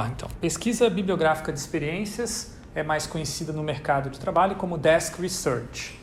Ah, 0.00 0.06
então, 0.14 0.28
pesquisa 0.40 0.88
bibliográfica 0.88 1.52
de 1.52 1.58
experiências 1.58 2.56
é 2.72 2.84
mais 2.84 3.04
conhecida 3.04 3.52
no 3.52 3.64
mercado 3.64 4.08
de 4.08 4.20
trabalho 4.20 4.54
como 4.54 4.78
desk 4.78 5.20
research. 5.20 5.98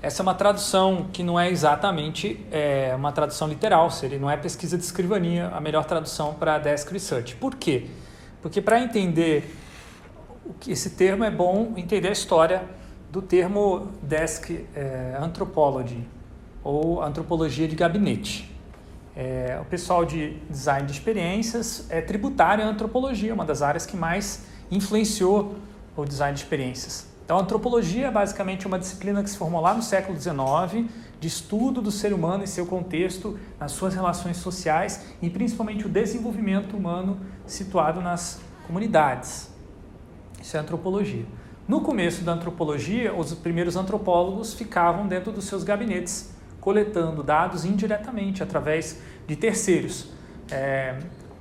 Essa 0.00 0.22
é 0.22 0.24
uma 0.24 0.34
tradução 0.34 1.10
que 1.12 1.22
não 1.22 1.38
é 1.38 1.50
exatamente 1.50 2.42
é, 2.50 2.94
uma 2.96 3.12
tradução 3.12 3.48
literal, 3.48 3.90
seria 3.90 4.18
não 4.18 4.30
é 4.30 4.38
pesquisa 4.38 4.78
de 4.78 4.82
escrivania 4.82 5.48
a 5.48 5.60
melhor 5.60 5.84
tradução 5.84 6.32
para 6.32 6.56
desk 6.56 6.90
research. 6.90 7.36
Por 7.36 7.54
quê? 7.54 7.88
Porque 8.40 8.62
para 8.62 8.80
entender 8.80 9.54
esse 10.66 10.88
termo 10.88 11.22
é 11.22 11.30
bom 11.30 11.74
entender 11.76 12.08
a 12.08 12.12
história 12.12 12.62
do 13.12 13.20
termo 13.20 13.92
desk 14.00 14.66
é, 14.74 15.18
anthropology 15.20 16.08
ou 16.62 17.02
antropologia 17.02 17.68
de 17.68 17.76
gabinete. 17.76 18.53
É, 19.16 19.58
o 19.60 19.64
pessoal 19.64 20.04
de 20.04 20.36
design 20.50 20.86
de 20.86 20.92
experiências 20.92 21.86
é 21.88 22.00
tributário 22.00 22.64
à 22.64 22.66
antropologia, 22.66 23.32
uma 23.32 23.44
das 23.44 23.62
áreas 23.62 23.86
que 23.86 23.96
mais 23.96 24.44
influenciou 24.70 25.56
o 25.96 26.04
design 26.04 26.34
de 26.34 26.42
experiências. 26.42 27.06
Então, 27.24 27.38
a 27.38 27.40
antropologia 27.40 28.08
é 28.08 28.10
basicamente 28.10 28.66
uma 28.66 28.78
disciplina 28.78 29.22
que 29.22 29.30
se 29.30 29.38
formou 29.38 29.60
lá 29.60 29.72
no 29.72 29.82
século 29.82 30.20
XIX, 30.20 30.90
de 31.18 31.28
estudo 31.28 31.80
do 31.80 31.90
ser 31.90 32.12
humano 32.12 32.44
e 32.44 32.46
seu 32.46 32.66
contexto, 32.66 33.38
nas 33.58 33.72
suas 33.72 33.94
relações 33.94 34.36
sociais 34.36 35.06
e 35.22 35.30
principalmente 35.30 35.86
o 35.86 35.88
desenvolvimento 35.88 36.76
humano 36.76 37.18
situado 37.46 38.02
nas 38.02 38.40
comunidades. 38.66 39.48
Isso 40.42 40.56
é 40.56 40.60
antropologia. 40.60 41.24
No 41.66 41.80
começo 41.80 42.22
da 42.24 42.32
antropologia, 42.32 43.14
os 43.14 43.32
primeiros 43.32 43.74
antropólogos 43.74 44.52
ficavam 44.52 45.06
dentro 45.06 45.32
dos 45.32 45.46
seus 45.46 45.64
gabinetes, 45.64 46.33
coletando 46.64 47.22
dados 47.22 47.66
indiretamente, 47.66 48.42
através 48.42 48.98
de 49.26 49.36
terceiros. 49.36 50.08
É, 50.50 50.96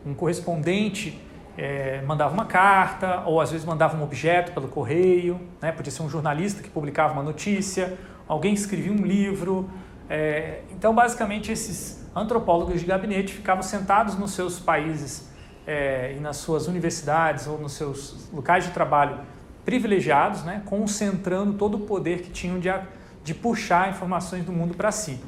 um 0.06 0.14
correspondente 0.14 1.18
é, 1.58 2.02
mandava 2.02 2.34
uma 2.34 2.46
carta, 2.46 3.24
ou 3.26 3.40
às 3.40 3.50
vezes 3.50 3.66
mandava 3.66 3.96
um 3.96 4.04
objeto 4.04 4.52
pelo 4.52 4.68
correio, 4.68 5.40
né? 5.62 5.72
podia 5.72 5.94
ser 5.94 6.04
um 6.04 6.10
jornalista 6.10 6.62
que 6.62 6.70
publicava 6.70 7.14
uma 7.14 7.24
notícia, 7.24 7.98
alguém 8.28 8.54
escrevia 8.54 8.92
um 8.92 9.06
livro. 9.06 9.70
É, 10.10 10.60
então, 10.72 10.94
basicamente, 10.94 11.54
esses 11.54 12.06
antropólogos 12.14 12.82
de 12.82 12.86
gabinete 12.86 13.34
ficavam 13.34 13.64
sentados 13.64 14.18
nos 14.18 14.32
seus 14.32 14.60
países 14.60 15.30
é, 15.66 16.16
e 16.18 16.20
nas 16.20 16.36
suas 16.36 16.68
universidades 16.68 17.48
ou 17.48 17.58
nos 17.58 17.72
seus 17.72 18.30
locais 18.34 18.66
de 18.66 18.72
trabalho 18.72 19.20
privilegiados, 19.64 20.44
né? 20.44 20.62
concentrando 20.66 21.54
todo 21.54 21.76
o 21.76 21.80
poder 21.80 22.24
que 22.24 22.30
tinham 22.30 22.60
de, 22.60 22.68
de 23.24 23.34
puxar 23.34 23.90
informações 23.90 24.44
do 24.44 24.52
mundo 24.52 24.76
para 24.76 24.92
si. 24.92 25.20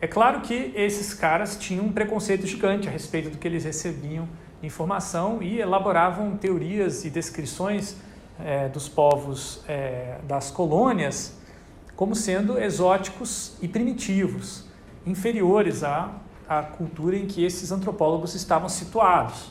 É 0.00 0.06
claro 0.06 0.40
que 0.40 0.72
esses 0.74 1.14
caras 1.14 1.56
tinham 1.56 1.86
um 1.86 1.92
preconceito 1.92 2.46
gigante 2.46 2.88
a 2.88 2.90
respeito 2.90 3.30
do 3.30 3.38
que 3.38 3.48
eles 3.48 3.64
recebiam 3.64 4.28
informação 4.62 5.42
e 5.42 5.60
elaboravam 5.60 6.36
teorias 6.36 7.04
e 7.04 7.10
descrições 7.10 7.96
é, 8.38 8.68
dos 8.68 8.88
povos 8.88 9.62
é, 9.68 10.18
das 10.24 10.50
colônias 10.50 11.34
como 11.94 12.14
sendo 12.14 12.58
exóticos 12.58 13.56
e 13.62 13.66
primitivos, 13.66 14.66
inferiores 15.06 15.82
à, 15.82 16.12
à 16.46 16.62
cultura 16.62 17.16
em 17.16 17.26
que 17.26 17.42
esses 17.42 17.72
antropólogos 17.72 18.34
estavam 18.34 18.68
situados. 18.68 19.50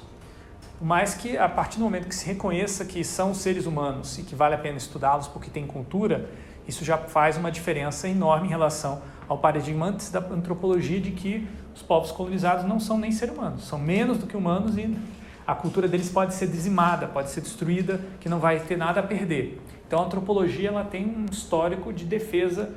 Mas 0.79 1.16
que 1.16 1.38
a 1.38 1.49
partir 1.49 1.79
do 1.79 1.85
momento 1.85 2.07
que 2.07 2.13
se 2.13 2.25
reconheça 2.25 2.85
que 2.85 3.03
são 3.03 3.33
seres 3.33 3.66
humanos 3.66 4.19
e 4.19 4.23
que 4.23 4.35
vale 4.35 4.53
a 4.53 4.57
pena 4.57 4.77
estudá-los 4.77 5.27
porque 5.27 5.49
têm 5.49 5.66
cultura, 5.66 6.29
isso 6.67 6.83
já 6.83 6.97
faz 6.97 7.38
uma 7.38 7.52
diferença 7.52 8.08
enorme 8.08 8.47
em 8.47 8.49
relação 8.49 9.02
ao 9.27 9.38
paradigma 9.38 9.88
antes 9.88 10.11
da 10.11 10.19
antropologia 10.19 10.99
de 10.99 11.11
que 11.11 11.47
os 11.73 11.81
povos 11.81 12.11
colonizados 12.11 12.66
não 12.66 12.80
são 12.80 12.97
nem 12.97 13.11
seres 13.11 13.35
humanos, 13.35 13.67
são 13.67 13.80
menos 13.80 14.17
do 14.17 14.27
que 14.27 14.38
humanos 14.38 14.77
e 14.77 14.95
a 15.45 15.53
cultura 15.53 15.88
deles 15.88 16.09
pode 16.09 16.33
ser 16.33 16.47
dizimada, 16.47 17.07
pode 17.07 17.30
ser 17.30 17.41
destruída, 17.41 17.99
que 18.19 18.27
não 18.27 18.39
vai 18.39 18.59
ter 18.59 18.75
nada 18.77 18.99
a 18.99 19.03
perder. 19.03 19.61
Então 19.88 19.99
a 19.99 20.05
antropologia 20.05 20.69
ela 20.69 20.83
tem 20.83 21.05
um 21.05 21.25
histórico 21.31 21.94
de 21.94 22.03
defesa 22.03 22.73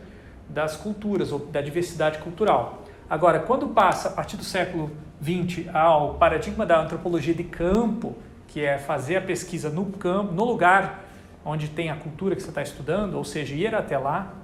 das 0.48 0.76
culturas 0.76 1.32
ou 1.32 1.38
da 1.38 1.60
diversidade 1.60 2.18
cultural. 2.18 2.84
Agora, 3.08 3.40
quando 3.40 3.68
passa 3.68 4.08
a 4.08 4.12
partir 4.12 4.36
do 4.36 4.44
século 4.44 4.90
XX 5.22 5.66
ao 5.74 6.14
paradigma 6.14 6.66
da 6.66 6.82
antropologia 6.82 7.34
de 7.34 7.44
campo, 7.44 8.14
que 8.46 8.60
é 8.60 8.78
fazer 8.78 9.16
a 9.16 9.22
pesquisa 9.22 9.70
no 9.70 9.86
campo, 9.86 10.32
no 10.32 10.44
lugar 10.44 11.07
onde 11.48 11.68
tem 11.68 11.90
a 11.90 11.96
cultura 11.96 12.36
que 12.36 12.42
você 12.42 12.50
está 12.50 12.62
estudando, 12.62 13.14
ou 13.14 13.24
seja, 13.24 13.54
ir 13.54 13.74
até 13.74 13.96
lá, 13.96 14.34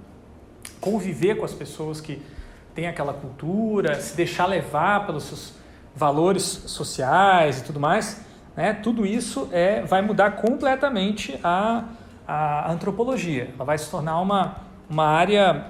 conviver 0.80 1.36
com 1.36 1.44
as 1.44 1.52
pessoas 1.52 2.00
que 2.00 2.22
têm 2.74 2.86
aquela 2.86 3.12
cultura, 3.12 4.00
se 4.00 4.16
deixar 4.16 4.46
levar 4.46 5.04
pelos 5.04 5.24
seus 5.24 5.54
valores 5.94 6.42
sociais 6.42 7.60
e 7.60 7.64
tudo 7.64 7.78
mais, 7.78 8.24
né? 8.56 8.72
tudo 8.72 9.04
isso 9.04 9.48
é, 9.52 9.82
vai 9.82 10.00
mudar 10.00 10.32
completamente 10.32 11.38
a, 11.44 11.84
a 12.26 12.72
antropologia. 12.72 13.50
Ela 13.54 13.64
vai 13.64 13.76
se 13.76 13.90
tornar 13.90 14.18
uma, 14.20 14.56
uma 14.88 15.04
área 15.04 15.66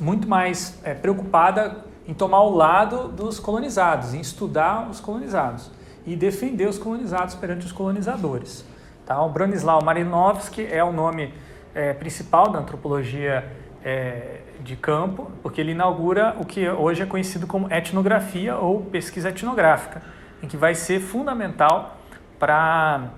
muito 0.00 0.28
mais 0.28 0.78
é, 0.84 0.94
preocupada 0.94 1.84
em 2.06 2.14
tomar 2.14 2.42
o 2.42 2.54
lado 2.54 3.08
dos 3.08 3.40
colonizados, 3.40 4.14
em 4.14 4.20
estudar 4.20 4.88
os 4.88 5.00
colonizados 5.00 5.70
e 6.06 6.14
defender 6.14 6.68
os 6.68 6.78
colonizados 6.78 7.34
perante 7.34 7.66
os 7.66 7.72
colonizadores. 7.72 8.64
Tá? 9.06 9.22
O 9.22 9.28
Bronislaw 9.28 9.82
Marinovsky 9.84 10.66
é 10.70 10.82
o 10.82 10.92
nome 10.92 11.32
é, 11.74 11.92
principal 11.92 12.50
da 12.50 12.58
antropologia 12.58 13.44
é, 13.84 14.40
de 14.60 14.76
campo, 14.76 15.30
porque 15.42 15.60
ele 15.60 15.72
inaugura 15.72 16.34
o 16.38 16.44
que 16.44 16.68
hoje 16.68 17.02
é 17.02 17.06
conhecido 17.06 17.46
como 17.46 17.72
etnografia 17.72 18.56
ou 18.56 18.82
pesquisa 18.82 19.28
etnográfica, 19.28 20.02
em 20.42 20.48
que 20.48 20.56
vai 20.56 20.74
ser 20.74 21.00
fundamental 21.00 21.98
para 22.38 23.10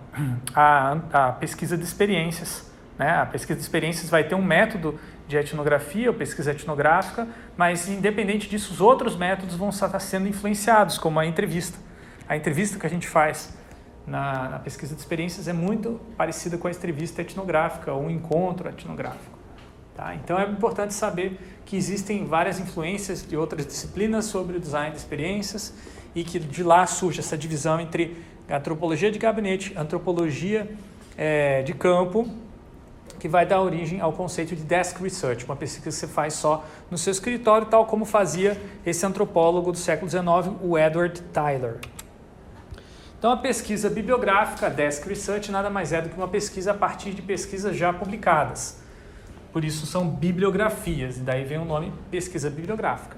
a, 0.55 0.97
a, 1.13 1.33
pesquisa 1.33 1.77
de 1.77 1.85
experiências. 1.85 2.71
Né? 2.99 3.11
A 3.11 3.27
pesquisa 3.27 3.57
de 3.57 3.63
experiências 3.63 4.11
vai 4.11 4.25
ter 4.25 4.35
um 4.35 4.43
método 4.43 4.99
de 5.29 5.37
etnografia 5.37 6.09
ou 6.11 6.17
pesquisa 6.17 6.51
etnográfica, 6.51 7.27
mas 7.57 7.89
independente 7.89 8.49
disso, 8.49 8.73
os 8.73 8.81
outros 8.81 9.17
métodos 9.17 9.55
vão 9.55 9.69
estar 9.69 9.99
sendo 10.01 10.29
influenciados, 10.29 10.99
como 10.99 11.19
a 11.21 11.27
entrevista. 11.27 11.79
A 12.29 12.37
entrevista 12.37 12.79
que 12.79 12.87
a 12.87 12.91
gente 12.91 13.09
faz 13.09 13.57
na, 14.06 14.49
na 14.50 14.59
pesquisa 14.59 14.94
de 14.94 15.00
experiências 15.00 15.49
é 15.49 15.53
muito 15.53 16.00
parecida 16.17 16.56
com 16.56 16.69
a 16.69 16.71
entrevista 16.71 17.22
etnográfica 17.22 17.93
ou 17.93 18.05
um 18.05 18.11
encontro 18.11 18.69
etnográfico. 18.69 19.37
Tá? 19.94 20.15
Então 20.15 20.39
é 20.39 20.44
importante 20.44 20.94
saber 20.94 21.41
que 21.65 21.77
existem 21.77 22.25
várias 22.25 22.61
influências 22.61 23.27
de 23.27 23.37
outras 23.37 23.67
disciplinas 23.67 24.27
sobre 24.27 24.56
o 24.56 24.61
design 24.61 24.91
de 24.93 24.99
experiências 24.99 25.72
e 26.15 26.22
que 26.22 26.39
de 26.39 26.62
lá 26.62 26.87
surge 26.87 27.21
essa 27.21 27.37
divisão 27.37 27.81
entre 27.81 28.17
antropologia 28.49 29.11
de 29.11 29.19
gabinete, 29.19 29.72
antropologia 29.77 30.71
é, 31.17 31.62
de 31.62 31.75
campo, 31.75 32.28
que 33.19 33.28
vai 33.28 33.47
dar 33.47 33.61
origem 33.62 34.00
ao 34.00 34.12
conceito 34.12 34.55
de 34.55 34.62
desk 34.62 35.03
research, 35.03 35.44
uma 35.47 35.56
pesquisa 35.56 35.87
que 35.87 35.93
você 35.93 36.06
faz 36.06 36.34
só 36.34 36.65
no 36.91 36.99
seu 36.99 37.11
escritório, 37.11 37.67
tal 37.67 37.87
como 37.87 38.05
fazia 38.05 38.61
esse 38.84 39.05
antropólogo 39.05 39.73
do 39.73 39.78
século 39.78 40.11
XIX, 40.11 40.55
o 40.62 40.78
Edward 40.78 41.21
Tyler. 41.33 41.78
Então, 43.19 43.32
a 43.32 43.37
pesquisa 43.37 43.88
bibliográfica, 43.88 44.69
desk 44.69 45.09
research, 45.09 45.50
nada 45.50 45.71
mais 45.71 45.93
é 45.93 46.03
do 46.03 46.09
que 46.10 46.16
uma 46.16 46.28
pesquisa 46.28 46.72
a 46.72 46.75
partir 46.75 47.12
de 47.12 47.22
pesquisas 47.22 47.75
já 47.75 47.93
publicadas. 47.93 48.78
Por 49.53 49.65
isso 49.65 49.87
são 49.87 50.06
bibliografias, 50.06 51.16
e 51.16 51.21
daí 51.21 51.44
vem 51.44 51.56
o 51.59 51.65
nome 51.65 51.93
pesquisa 52.10 52.50
bibliográfica. 52.50 53.16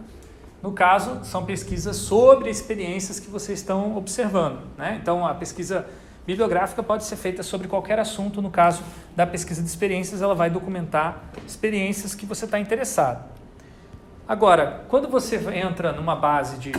No 0.63 0.73
caso, 0.73 1.25
são 1.25 1.45
pesquisas 1.45 1.97
sobre 1.97 2.49
experiências 2.49 3.19
que 3.19 3.29
vocês 3.29 3.59
estão 3.59 3.97
observando. 3.97 4.61
Né? 4.77 4.99
Então, 5.03 5.27
a 5.27 5.35
pesquisa 5.35 5.87
bibliográfica 6.25 6.83
pode 6.83 7.05
ser 7.05 7.17
feita 7.17 7.43
sobre 7.43 7.67
qualquer 7.67 7.99
assunto. 7.99 8.41
No 8.41 8.51
caso 8.51 8.83
da 9.17 9.27
pesquisa 9.27 9.63
de 9.63 9.69
experiências, 9.69 10.23
ela 10.23 10.35
vai 10.35 10.49
documentar 10.49 11.25
experiências 11.47 12.15
que 12.15 12.25
você 12.27 12.45
está 12.45 12.59
interessado. 12.61 13.25
Agora, 14.29 14.85
quando 14.89 15.09
você 15.09 15.37
entra 15.55 15.91
numa 15.91 16.15
base 16.15 16.59
de 16.59 16.73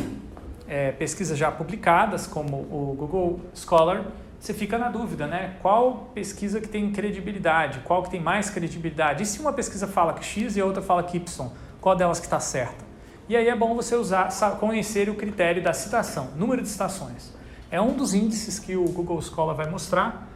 é, 0.70 0.92
pesquisas 0.92 1.38
já 1.38 1.52
publicadas, 1.52 2.28
como 2.28 2.58
o 2.58 2.96
Google 2.96 3.42
Scholar, 3.56 4.06
você 4.40 4.54
fica 4.54 4.78
na 4.78 4.88
dúvida, 4.88 5.26
né? 5.26 5.56
Qual 5.62 6.12
pesquisa 6.14 6.62
que 6.62 6.68
tem 6.68 6.92
credibilidade? 6.92 7.80
Qual 7.80 8.04
que 8.04 8.12
tem 8.12 8.22
mais 8.22 8.50
credibilidade? 8.50 9.24
E 9.24 9.26
se 9.26 9.42
uma 9.42 9.52
pesquisa 9.52 9.88
fala 9.88 10.14
que 10.14 10.24
X 10.24 10.56
e 10.56 10.62
a 10.62 10.66
outra 10.66 10.82
fala 10.82 11.04
que 11.04 11.18
Y? 11.18 11.50
Qual 11.82 11.96
delas 11.96 12.20
que 12.20 12.26
está 12.28 12.40
certa? 12.40 12.88
E 13.28 13.36
aí 13.36 13.50
é 13.50 13.56
bom 13.56 13.76
você 13.76 13.96
usar, 13.96 14.30
conhecer 14.60 15.10
o 15.10 15.16
critério 15.16 15.62
da 15.62 15.74
citação, 15.74 16.30
número 16.36 16.62
de 16.62 16.70
citações. 16.70 17.34
É 17.72 17.82
um 17.82 17.94
dos 17.94 18.14
índices 18.14 18.60
que 18.60 18.76
o 18.76 18.86
Google 18.86 19.22
Scholar 19.22 19.56
vai 19.56 19.70
mostrar, 19.70 20.28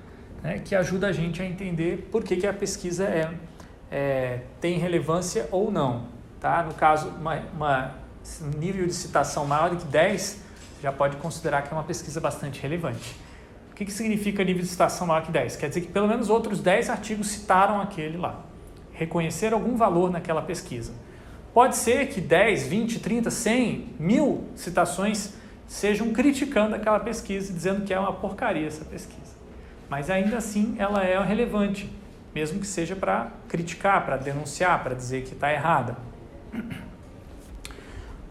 né, 0.41 0.59
que 0.59 0.75
ajuda 0.75 1.07
a 1.07 1.11
gente 1.11 1.41
a 1.41 1.45
entender 1.45 2.09
por 2.11 2.23
que, 2.23 2.35
que 2.35 2.45
a 2.45 2.53
pesquisa 2.53 3.05
é, 3.05 3.31
é 3.89 4.39
tem 4.59 4.77
relevância 4.77 5.47
ou 5.51 5.71
não. 5.71 6.07
Tá? 6.39 6.61
No 6.63 6.73
caso, 6.73 7.07
uma, 7.09 7.39
uma 7.53 8.02
nível 8.57 8.85
de 8.85 8.93
citação 8.93 9.45
maior 9.45 9.69
do 9.69 9.77
que 9.77 9.85
10, 9.85 10.41
já 10.81 10.91
pode 10.91 11.17
considerar 11.17 11.61
que 11.61 11.73
é 11.73 11.77
uma 11.77 11.83
pesquisa 11.83 12.19
bastante 12.19 12.61
relevante. 12.61 13.15
O 13.71 13.75
que, 13.75 13.85
que 13.85 13.91
significa 13.91 14.43
nível 14.43 14.61
de 14.61 14.67
citação 14.67 15.07
maior 15.07 15.23
que 15.23 15.31
10? 15.31 15.55
Quer 15.55 15.69
dizer 15.69 15.81
que 15.81 15.87
pelo 15.87 16.07
menos 16.07 16.29
outros 16.29 16.59
10 16.59 16.89
artigos 16.89 17.27
citaram 17.27 17.81
aquele 17.81 18.17
lá, 18.17 18.41
reconheceram 18.91 19.57
algum 19.57 19.75
valor 19.75 20.11
naquela 20.11 20.41
pesquisa. 20.41 20.93
Pode 21.53 21.75
ser 21.75 22.07
que 22.07 22.19
10, 22.19 22.67
20, 22.67 22.99
30, 22.99 23.31
100, 23.31 23.95
mil 23.99 24.45
citações 24.55 25.33
sejam 25.67 26.11
criticando 26.11 26.75
aquela 26.75 26.99
pesquisa, 26.99 27.51
dizendo 27.51 27.85
que 27.85 27.93
é 27.93 27.99
uma 27.99 28.13
porcaria 28.13 28.67
essa 28.67 28.85
pesquisa. 28.85 29.33
Mas 29.89 30.09
ainda 30.09 30.37
assim 30.37 30.75
ela 30.77 31.03
é 31.03 31.19
relevante, 31.23 31.89
mesmo 32.33 32.59
que 32.59 32.67
seja 32.67 32.95
para 32.95 33.31
criticar, 33.47 34.05
para 34.05 34.17
denunciar, 34.17 34.83
para 34.83 34.95
dizer 34.95 35.23
que 35.23 35.33
está 35.33 35.51
errada. 35.51 35.97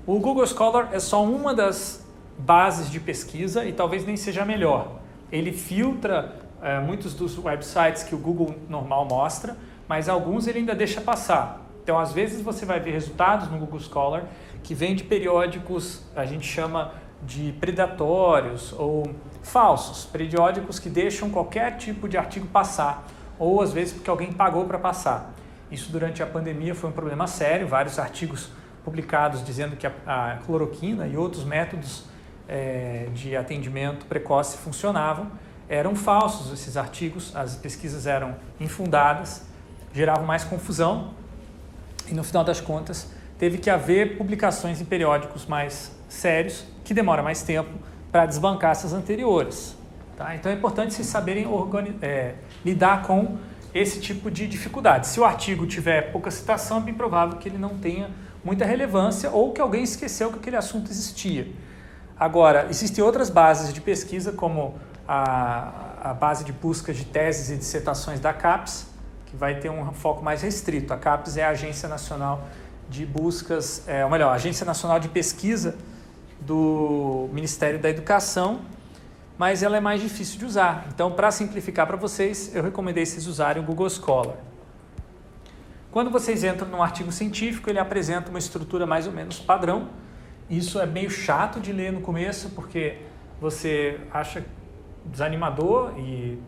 O 0.05 0.19
Google 0.19 0.45
Scholar 0.49 0.89
é 0.93 0.99
só 0.99 1.23
uma 1.23 1.55
das 1.55 2.05
bases 2.37 2.91
de 2.91 2.99
pesquisa 2.99 3.65
e 3.65 3.73
talvez 3.73 4.05
nem 4.05 4.17
seja 4.17 4.43
a 4.43 4.45
melhor. 4.45 4.97
Ele 5.31 5.53
filtra 5.53 6.35
é, 6.61 6.81
muitos 6.81 7.15
dos 7.15 7.39
websites 7.39 8.03
que 8.03 8.13
o 8.13 8.19
Google 8.19 8.53
normal 8.69 9.05
mostra, 9.05 9.57
mas 9.87 10.09
alguns 10.09 10.49
ele 10.49 10.59
ainda 10.59 10.75
deixa 10.75 11.01
passar. 11.01 11.61
Então, 11.85 12.01
às 12.01 12.13
vezes 12.13 12.41
você 12.41 12.67
vai 12.67 12.81
ver 12.81 12.91
resultados 12.91 13.49
no 13.49 13.59
Google 13.59 13.79
Scholar 13.79 14.25
que 14.65 14.75
vêm 14.75 14.97
de 14.97 15.05
periódicos, 15.05 16.03
a 16.17 16.25
gente 16.25 16.49
chama 16.49 16.95
de 17.23 17.53
predatórios 17.61 18.73
ou 18.77 19.09
falsos, 19.41 20.05
periódicos 20.05 20.81
que 20.81 20.91
deixam 20.91 21.31
qualquer 21.31 21.77
tipo 21.77 22.09
de 22.09 22.19
artigo 22.19 22.49
passar, 22.49 23.07
ou 23.39 23.63
às 23.63 23.73
vezes 23.73 23.95
porque 23.95 24.11
alguém 24.11 24.33
pagou 24.33 24.65
para 24.65 24.81
passar. 24.81 25.33
Isso 25.71 25.93
durante 25.93 26.25
a 26.25 26.27
pandemia 26.27 26.75
foi 26.75 26.91
um 26.91 26.93
problema 26.93 27.29
sério, 27.29 27.69
vários 27.69 28.01
artigos 28.01 28.51
publicados 28.85 29.45
dizendo 29.45 29.77
que 29.77 29.87
a, 29.87 29.93
a 30.07 30.37
cloroquina 30.45 31.07
e 31.07 31.17
outros 31.17 31.45
métodos 31.45 32.05
é, 32.49 33.09
de 33.15 33.37
atendimento 33.37 34.07
precoce 34.07 34.59
funcionavam, 34.59 35.31
eram 35.69 35.95
falsos 35.95 36.53
esses 36.53 36.77
artigos, 36.77 37.35
as 37.35 37.57
pesquisas 37.57 38.07
eram 38.07 38.37
infundadas, 38.61 39.47
geravam 39.95 40.25
mais 40.25 40.45
confusão 40.45 41.15
e 42.09 42.15
no 42.15 42.25
final 42.25 42.45
das 42.45 42.61
contas 42.61 43.11
teve 43.39 43.59
que 43.59 43.71
haver 43.71 44.17
publicações 44.17 44.81
em 44.81 44.85
periódicos 44.85 45.47
mais 45.47 45.93
sérios, 46.09 46.65
que 46.85 46.93
demora 46.93 47.23
mais 47.23 47.43
tempo 47.43 47.71
para 48.11 48.27
desbancar 48.27 48.73
essas 48.73 48.93
anteriores. 48.93 49.77
Tá? 50.17 50.35
Então 50.35 50.53
é 50.53 50.55
importante 50.55 50.93
vocês 50.93 51.09
saberem 51.09 51.47
é, 52.03 52.35
lidar 52.65 53.03
com 53.03 53.39
esse 53.75 54.01
tipo 54.01 54.31
de 54.31 54.47
dificuldade. 54.47 55.07
Se 55.07 55.19
o 55.19 55.25
artigo 55.25 55.67
tiver 55.67 56.13
pouca 56.13 56.31
citação, 56.31 56.79
é 56.79 56.81
bem 56.81 56.95
provável 56.95 57.39
que 57.39 57.49
ele 57.49 57.59
não 57.59 57.79
tenha 57.79 58.11
muita 58.45 58.65
relevância 58.65 59.31
ou 59.31 59.53
que 59.53 59.61
alguém 59.61 59.83
esqueceu 59.83 60.31
que 60.31 60.39
aquele 60.39 60.57
assunto 60.57 60.91
existia. 60.91 61.49
Agora, 62.19 62.67
existem 62.71 63.03
outras 63.03 63.31
bases 63.31 63.73
de 63.73 63.81
pesquisa, 63.81 64.33
como 64.33 64.75
a, 65.09 66.11
a 66.11 66.15
base 66.15 66.45
de 66.45 66.53
busca 66.53 66.93
de 66.93 67.05
teses 67.05 67.51
e 67.51 67.57
dissertações 67.57 68.21
da 68.21 68.33
CAPES, 68.33 68.87
que 69.27 69.37
vai 69.37 69.59
ter 69.59 69.71
um 69.71 69.93
foco 69.93 70.23
mais 70.23 70.43
restrito. 70.43 70.93
A 70.93 70.97
CAPES 70.97 71.37
é 71.37 71.45
a 71.45 71.51
Agência 71.51 71.89
Nacional 71.89 72.47
de 72.89 73.07
Buscas, 73.07 73.83
é, 73.89 74.05
ou 74.05 74.11
melhor, 74.11 74.31
a 74.31 74.35
Agência 74.35 74.67
Nacional 74.67 75.01
de 75.01 75.09
Pesquisa 75.09 75.77
do 76.41 77.29
Ministério 77.33 77.79
da 77.79 77.89
Educação, 77.89 78.61
mas 79.39 79.63
ela 79.63 79.77
é 79.77 79.81
mais 79.81 80.01
difícil 80.01 80.39
de 80.39 80.45
usar. 80.45 80.87
Então, 80.95 81.13
para 81.13 81.31
simplificar 81.31 81.87
para 81.87 81.97
vocês, 81.97 82.55
eu 82.55 82.63
recomendei 82.63 83.07
vocês 83.07 83.27
usarem 83.27 83.63
o 83.63 83.67
Google 83.67 83.89
Scholar. 83.89 84.37
Quando 85.93 86.11
vocês 86.11 86.43
entram 86.43 86.67
num 86.69 86.83
artigo 86.83 87.13
científico, 87.13 87.69
ele 87.69 87.79
apresenta 87.79 88.31
uma 88.31 88.39
estrutura 88.39 88.87
mais 88.87 89.07
ou 89.07 89.13
menos 89.13 89.39
padrão. 89.39 89.91
Isso 90.49 90.81
é 90.81 90.87
meio 90.87 91.11
chato 91.11 91.61
de 91.61 91.71
ler 91.71 91.93
no 91.93 92.01
começo, 92.01 92.49
porque 92.55 92.97
você 93.39 94.01
acha 94.11 94.43
desanimador 95.05 95.93
e 95.99 96.39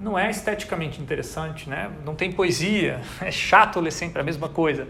não 0.00 0.18
é 0.18 0.28
esteticamente 0.28 1.00
interessante, 1.00 1.70
né? 1.70 1.92
não 2.04 2.16
tem 2.16 2.32
poesia, 2.32 3.00
é 3.22 3.30
chato 3.30 3.78
ler 3.78 3.92
sempre 3.92 4.20
a 4.20 4.24
mesma 4.24 4.48
coisa. 4.48 4.88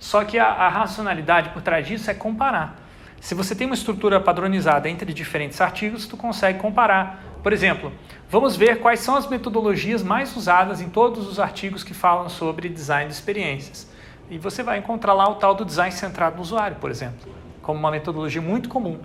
Só 0.00 0.24
que 0.24 0.36
a, 0.36 0.48
a 0.48 0.68
racionalidade 0.68 1.50
por 1.50 1.62
trás 1.62 1.86
disso 1.86 2.10
é 2.10 2.14
comparar. 2.14 2.80
Se 3.20 3.32
você 3.32 3.54
tem 3.54 3.64
uma 3.64 3.76
estrutura 3.76 4.20
padronizada 4.20 4.88
entre 4.90 5.14
diferentes 5.14 5.60
artigos, 5.60 6.08
tu 6.08 6.16
consegue 6.16 6.58
comparar. 6.58 7.22
Por 7.44 7.52
exemplo, 7.52 7.92
vamos 8.30 8.56
ver 8.56 8.80
quais 8.80 9.00
são 9.00 9.16
as 9.16 9.28
metodologias 9.28 10.02
mais 10.02 10.34
usadas 10.34 10.80
em 10.80 10.88
todos 10.88 11.28
os 11.28 11.38
artigos 11.38 11.84
que 11.84 11.92
falam 11.92 12.30
sobre 12.30 12.70
design 12.70 13.06
de 13.06 13.14
experiências. 13.14 13.86
E 14.30 14.38
você 14.38 14.62
vai 14.62 14.78
encontrar 14.78 15.12
lá 15.12 15.28
o 15.28 15.34
tal 15.34 15.54
do 15.54 15.62
design 15.62 15.92
centrado 15.92 16.36
no 16.36 16.42
usuário, 16.42 16.78
por 16.80 16.90
exemplo, 16.90 17.30
como 17.60 17.78
uma 17.78 17.90
metodologia 17.90 18.40
muito 18.40 18.70
comum. 18.70 18.98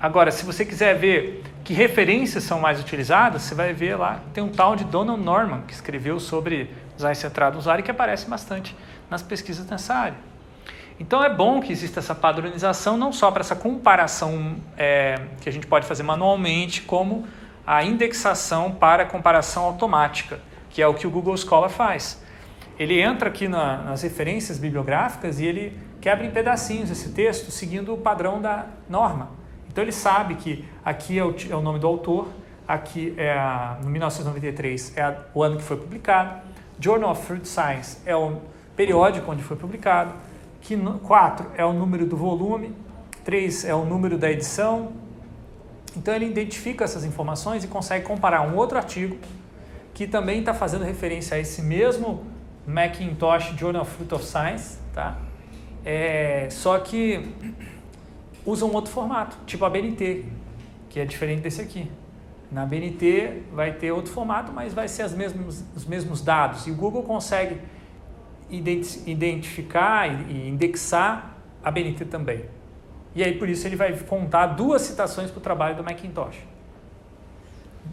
Agora, 0.00 0.32
se 0.32 0.44
você 0.44 0.64
quiser 0.64 0.98
ver 0.98 1.44
que 1.62 1.72
referências 1.72 2.42
são 2.42 2.58
mais 2.58 2.80
utilizadas, 2.80 3.42
você 3.42 3.54
vai 3.54 3.72
ver 3.72 3.94
lá, 3.94 4.18
tem 4.34 4.42
um 4.42 4.48
tal 4.48 4.74
de 4.74 4.82
Donald 4.82 5.22
Norman, 5.22 5.62
que 5.62 5.72
escreveu 5.72 6.18
sobre 6.18 6.68
design 6.96 7.14
centrado 7.14 7.54
no 7.54 7.60
usuário 7.60 7.82
e 7.82 7.84
que 7.84 7.90
aparece 7.92 8.28
bastante 8.28 8.76
nas 9.08 9.22
pesquisas 9.22 9.64
nessa 9.64 9.94
área. 9.94 10.16
Então 10.98 11.22
é 11.22 11.32
bom 11.32 11.60
que 11.60 11.70
exista 11.70 12.00
essa 12.00 12.16
padronização, 12.16 12.96
não 12.96 13.12
só 13.12 13.30
para 13.30 13.42
essa 13.42 13.54
comparação 13.54 14.56
é, 14.76 15.20
que 15.40 15.48
a 15.48 15.52
gente 15.52 15.68
pode 15.68 15.86
fazer 15.86 16.02
manualmente, 16.02 16.82
como 16.82 17.24
a 17.66 17.82
indexação 17.84 18.72
para 18.72 19.04
comparação 19.06 19.64
automática, 19.64 20.40
que 20.70 20.82
é 20.82 20.86
o 20.86 20.94
que 20.94 21.06
o 21.06 21.10
Google 21.10 21.36
Scholar 21.36 21.70
faz. 21.70 22.22
Ele 22.78 23.00
entra 23.00 23.28
aqui 23.28 23.46
na, 23.46 23.78
nas 23.78 24.02
referências 24.02 24.58
bibliográficas 24.58 25.38
e 25.38 25.46
ele 25.46 25.78
quebra 26.00 26.26
em 26.26 26.30
pedacinhos 26.30 26.90
esse 26.90 27.10
texto 27.10 27.50
seguindo 27.50 27.94
o 27.94 27.98
padrão 27.98 28.40
da 28.40 28.66
norma. 28.88 29.30
Então 29.68 29.82
ele 29.82 29.92
sabe 29.92 30.34
que 30.34 30.64
aqui 30.84 31.18
é 31.18 31.24
o, 31.24 31.34
é 31.50 31.54
o 31.54 31.60
nome 31.60 31.78
do 31.78 31.86
autor, 31.86 32.28
aqui 32.66 33.14
é 33.16 33.32
a, 33.32 33.78
no 33.82 33.90
1993 33.90 34.96
é 34.96 35.02
a, 35.02 35.16
o 35.32 35.42
ano 35.42 35.56
que 35.56 35.62
foi 35.62 35.76
publicado, 35.76 36.40
Journal 36.78 37.12
of 37.12 37.24
Fruit 37.24 37.46
Science 37.46 37.98
é 38.04 38.14
o 38.16 38.38
periódico 38.76 39.30
onde 39.30 39.42
foi 39.42 39.56
publicado, 39.56 40.12
que 40.60 40.76
4 40.76 41.52
é 41.56 41.64
o 41.64 41.72
número 41.72 42.06
do 42.06 42.16
volume, 42.16 42.74
3 43.24 43.64
é 43.66 43.74
o 43.74 43.84
número 43.84 44.18
da 44.18 44.30
edição. 44.30 44.92
Então 45.96 46.14
ele 46.14 46.26
identifica 46.26 46.84
essas 46.84 47.04
informações 47.04 47.64
e 47.64 47.68
consegue 47.68 48.04
comparar 48.04 48.42
um 48.42 48.56
outro 48.56 48.76
artigo 48.76 49.16
que 49.92 50.06
também 50.06 50.40
está 50.40 50.52
fazendo 50.52 50.84
referência 50.84 51.36
a 51.36 51.40
esse 51.40 51.62
mesmo 51.62 52.24
Macintosh 52.66 53.54
Journal 53.56 53.82
of 53.82 53.90
Fruit 53.92 54.14
of 54.14 54.24
Science, 54.24 54.78
tá? 54.92 55.18
É, 55.84 56.48
só 56.50 56.78
que 56.78 57.28
usa 58.44 58.64
um 58.64 58.72
outro 58.72 58.90
formato, 58.90 59.36
tipo 59.46 59.64
a 59.64 59.70
BNT, 59.70 60.24
que 60.88 60.98
é 60.98 61.04
diferente 61.04 61.42
desse 61.42 61.60
aqui. 61.60 61.90
Na 62.50 62.64
BNT 62.64 63.42
vai 63.52 63.72
ter 63.72 63.92
outro 63.92 64.12
formato, 64.12 64.52
mas 64.52 64.72
vai 64.72 64.88
ser 64.88 65.02
as 65.02 65.12
mesmos, 65.12 65.64
os 65.74 65.84
mesmos 65.84 66.20
dados. 66.20 66.66
E 66.66 66.70
o 66.70 66.74
Google 66.74 67.02
consegue 67.02 67.60
identificar 68.50 70.08
e 70.08 70.48
indexar 70.48 71.36
a 71.62 71.70
BNT 71.70 72.04
também. 72.04 72.44
E 73.14 73.22
aí, 73.22 73.38
por 73.38 73.48
isso, 73.48 73.66
ele 73.66 73.76
vai 73.76 73.92
contar 73.92 74.48
duas 74.48 74.82
citações 74.82 75.30
para 75.30 75.38
o 75.38 75.42
trabalho 75.42 75.76
do 75.76 75.84
Macintosh. 75.84 76.36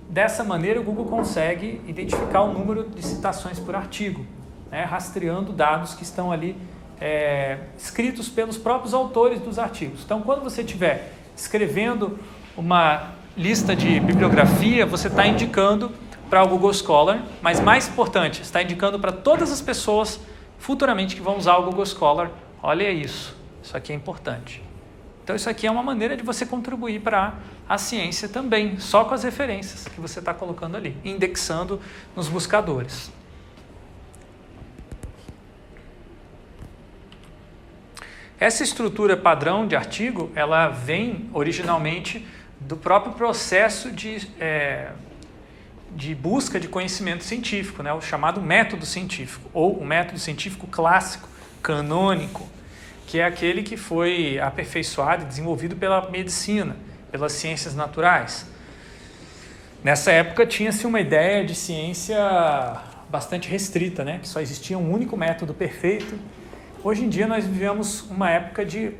Dessa 0.10 0.44
maneira, 0.44 0.80
o 0.80 0.84
Google 0.84 1.06
consegue 1.06 1.82
identificar 1.88 2.42
o 2.42 2.52
número 2.54 2.90
de 2.90 3.04
citações 3.06 3.60
por 3.60 3.76
artigo, 3.76 4.26
né, 4.70 4.84
rastreando 4.84 5.54
dados 5.54 5.94
que 5.94 6.04
estão 6.04 6.32
ali 6.32 6.56
é, 7.00 7.58
escritos 7.78 8.30
pelos 8.30 8.58
próprios 8.58 8.94
autores 8.94 9.40
dos 9.40 9.60
artigos. 9.60 10.04
Então, 10.04 10.22
quando 10.22 10.44
você 10.44 10.62
estiver 10.62 11.14
escrevendo 11.36 12.20
uma 12.58 13.12
lista 13.36 13.76
de 13.76 14.00
bibliografia, 14.00 14.86
você 14.86 15.08
está 15.08 15.26
indicando 15.26 15.92
para 16.30 16.44
o 16.44 16.48
Google 16.48 16.74
Scholar, 16.74 17.24
mas 17.42 17.60
mais 17.60 17.88
importante, 17.88 18.42
está 18.42 18.62
indicando 18.62 19.00
para 19.00 19.12
todas 19.12 19.52
as 19.52 19.62
pessoas 19.62 20.20
futuramente 20.60 21.16
que 21.16 21.22
vão 21.22 21.38
usar 21.38 21.58
o 21.58 21.64
Google 21.64 21.86
Scholar. 21.86 22.32
Olha 22.62 22.90
isso, 22.90 23.36
isso 23.64 23.76
aqui 23.76 23.92
é 23.92 23.96
importante. 23.96 24.71
Então, 25.24 25.36
isso 25.36 25.50
aqui 25.50 25.68
é 25.68 25.72
uma 25.72 25.84
maneira 25.84 26.18
de 26.18 26.24
você 26.24 26.46
contribuir 26.46 27.02
para 27.02 27.36
a 27.70 27.78
ciência 27.78 28.28
também, 28.28 28.80
só 28.80 29.06
com 29.06 29.14
as 29.14 29.24
referências 29.24 29.88
que 29.88 30.02
você 30.02 30.20
está 30.20 30.34
colocando 30.34 30.76
ali, 30.76 30.98
indexando 31.06 31.80
nos 32.16 32.28
buscadores. 32.28 33.12
Essa 38.40 38.64
estrutura 38.64 39.16
padrão 39.16 39.68
de 39.68 39.76
artigo, 39.76 40.32
ela 40.36 40.68
vem 40.68 41.30
originalmente 41.32 42.26
do 42.60 42.76
próprio 42.76 43.14
processo 43.14 43.92
de, 43.92 44.28
é, 44.40 44.94
de 45.96 46.16
busca 46.16 46.60
de 46.60 46.68
conhecimento 46.68 47.24
científico, 47.24 47.84
né? 47.84 47.94
o 47.94 48.02
chamado 48.02 48.42
método 48.42 48.84
científico, 48.84 49.48
ou 49.54 49.78
o 49.78 49.86
método 49.86 50.18
científico 50.18 50.66
clássico, 50.66 51.30
canônico, 51.62 52.50
que 53.08 53.20
é 53.20 53.26
aquele 53.26 53.64
que 53.64 53.76
foi 53.76 54.40
aperfeiçoado 54.40 55.24
e 55.24 55.26
desenvolvido 55.26 55.76
pela 55.76 56.10
medicina, 56.10 56.76
pelas 57.12 57.34
ciências 57.34 57.76
naturais. 57.76 58.46
Nessa 59.84 60.12
época 60.12 60.46
tinha-se 60.46 60.86
uma 60.86 61.00
ideia 61.00 61.44
de 61.44 61.56
ciência 61.56 62.18
bastante 63.10 63.50
restrita, 63.50 64.06
né? 64.06 64.20
que 64.22 64.28
só 64.28 64.40
existia 64.40 64.78
um 64.78 64.94
único 64.94 65.18
método 65.18 65.54
perfeito 65.54 66.18
Hoje 66.84 67.06
em 67.06 67.10
dia 67.10 67.28
nós 67.28 67.46
vivemos 67.46 68.02
uma 68.10 68.32
época 68.32 68.66
de 68.66 68.94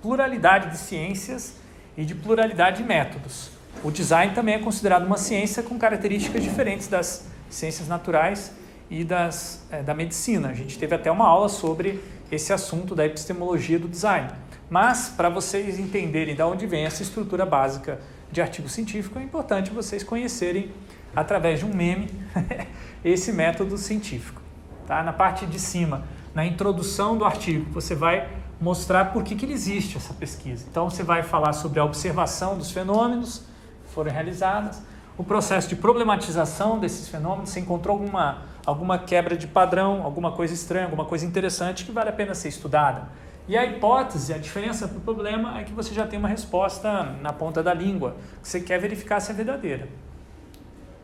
pluralidade 0.00 0.70
de 0.70 0.78
ciências 0.78 1.56
e 1.96 2.04
de 2.04 2.14
pluralidade 2.14 2.76
de 2.76 2.84
métodos. 2.84 3.50
O 3.82 3.90
design 3.90 4.32
também 4.32 4.54
é 4.54 4.58
considerado 4.60 5.04
uma 5.04 5.16
ciência 5.16 5.60
com 5.60 5.76
características 5.76 6.44
diferentes 6.44 6.86
das 6.86 7.26
ciências 7.50 7.88
naturais 7.88 8.52
e 8.88 9.02
das, 9.02 9.66
é, 9.68 9.82
da 9.82 9.94
medicina. 9.94 10.50
A 10.50 10.54
gente 10.54 10.78
teve 10.78 10.94
até 10.94 11.10
uma 11.10 11.26
aula 11.26 11.48
sobre 11.48 12.00
esse 12.34 12.52
assunto 12.52 12.94
da 12.94 13.04
epistemologia 13.06 13.78
do 13.78 13.88
design. 13.88 14.28
Mas, 14.68 15.08
para 15.08 15.28
vocês 15.28 15.78
entenderem 15.78 16.34
de 16.34 16.42
onde 16.42 16.66
vem 16.66 16.84
essa 16.84 17.02
estrutura 17.02 17.46
básica 17.46 18.00
de 18.30 18.40
artigo 18.40 18.68
científico, 18.68 19.18
é 19.18 19.22
importante 19.22 19.70
vocês 19.70 20.02
conhecerem, 20.02 20.70
através 21.14 21.60
de 21.60 21.64
um 21.64 21.74
meme, 21.74 22.10
esse 23.04 23.32
método 23.32 23.78
científico. 23.78 24.42
Tá? 24.86 25.02
Na 25.02 25.12
parte 25.12 25.46
de 25.46 25.58
cima, 25.58 26.04
na 26.34 26.44
introdução 26.44 27.16
do 27.16 27.24
artigo, 27.24 27.70
você 27.70 27.94
vai 27.94 28.28
mostrar 28.60 29.12
por 29.12 29.22
que, 29.22 29.34
que 29.34 29.46
existe 29.46 29.96
essa 29.96 30.14
pesquisa. 30.14 30.66
Então, 30.68 30.90
você 30.90 31.02
vai 31.02 31.22
falar 31.22 31.52
sobre 31.52 31.78
a 31.78 31.84
observação 31.84 32.56
dos 32.56 32.70
fenômenos 32.70 33.42
que 33.84 33.92
foram 33.92 34.10
realizados, 34.10 34.78
o 35.16 35.22
processo 35.22 35.68
de 35.68 35.76
problematização 35.76 36.78
desses 36.78 37.08
fenômenos, 37.08 37.50
você 37.50 37.60
encontrou 37.60 37.96
alguma, 37.96 38.42
alguma 38.64 38.98
quebra 38.98 39.36
de 39.36 39.46
padrão, 39.46 40.02
alguma 40.02 40.32
coisa 40.32 40.54
estranha, 40.54 40.84
alguma 40.84 41.04
coisa 41.04 41.26
interessante 41.26 41.84
que 41.84 41.92
vale 41.92 42.10
a 42.10 42.12
pena 42.12 42.34
ser 42.34 42.48
estudada. 42.48 43.08
E 43.46 43.58
a 43.58 43.64
hipótese, 43.66 44.32
a 44.32 44.38
diferença 44.38 44.88
para 44.88 44.96
o 44.96 45.00
problema 45.00 45.60
é 45.60 45.64
que 45.64 45.72
você 45.72 45.92
já 45.92 46.06
tem 46.06 46.18
uma 46.18 46.28
resposta 46.28 47.02
na 47.20 47.32
ponta 47.32 47.62
da 47.62 47.74
língua, 47.74 48.16
que 48.42 48.48
você 48.48 48.60
quer 48.60 48.78
verificar 48.78 49.20
se 49.20 49.30
é 49.30 49.34
verdadeira. 49.34 49.86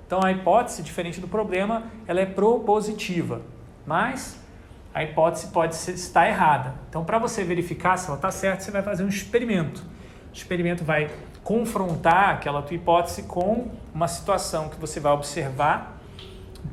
Então 0.07 0.21
a 0.25 0.33
hipótese, 0.33 0.83
diferente 0.83 1.21
do 1.21 1.29
problema, 1.29 1.85
ela 2.07 2.21
é 2.21 2.27
propositiva, 2.27 3.43
mas 3.87 4.41
a 4.95 5.05
hipótese 5.05 5.49
pode 5.49 5.75
estar 5.75 6.27
errada. 6.27 6.75
Então 6.89 7.05
para 7.05 7.19
você 7.19 7.45
verificar 7.45 7.99
se 7.99 8.07
ela 8.07 8.17
está 8.17 8.31
certa, 8.31 8.65
você 8.65 8.71
vai 8.71 8.83
fazer 8.83 9.05
um 9.05 9.09
experimento. 9.09 9.85
O 10.33 10.35
experimento 10.35 10.83
vai 10.83 11.11
confrontar 11.45 12.31
aquela 12.31 12.63
tua 12.63 12.75
hipótese 12.75 13.25
com 13.25 13.69
uma 13.95 14.09
situação 14.09 14.71
que 14.71 14.81
você 14.81 14.99
vai 14.99 15.13
observar, 15.13 16.00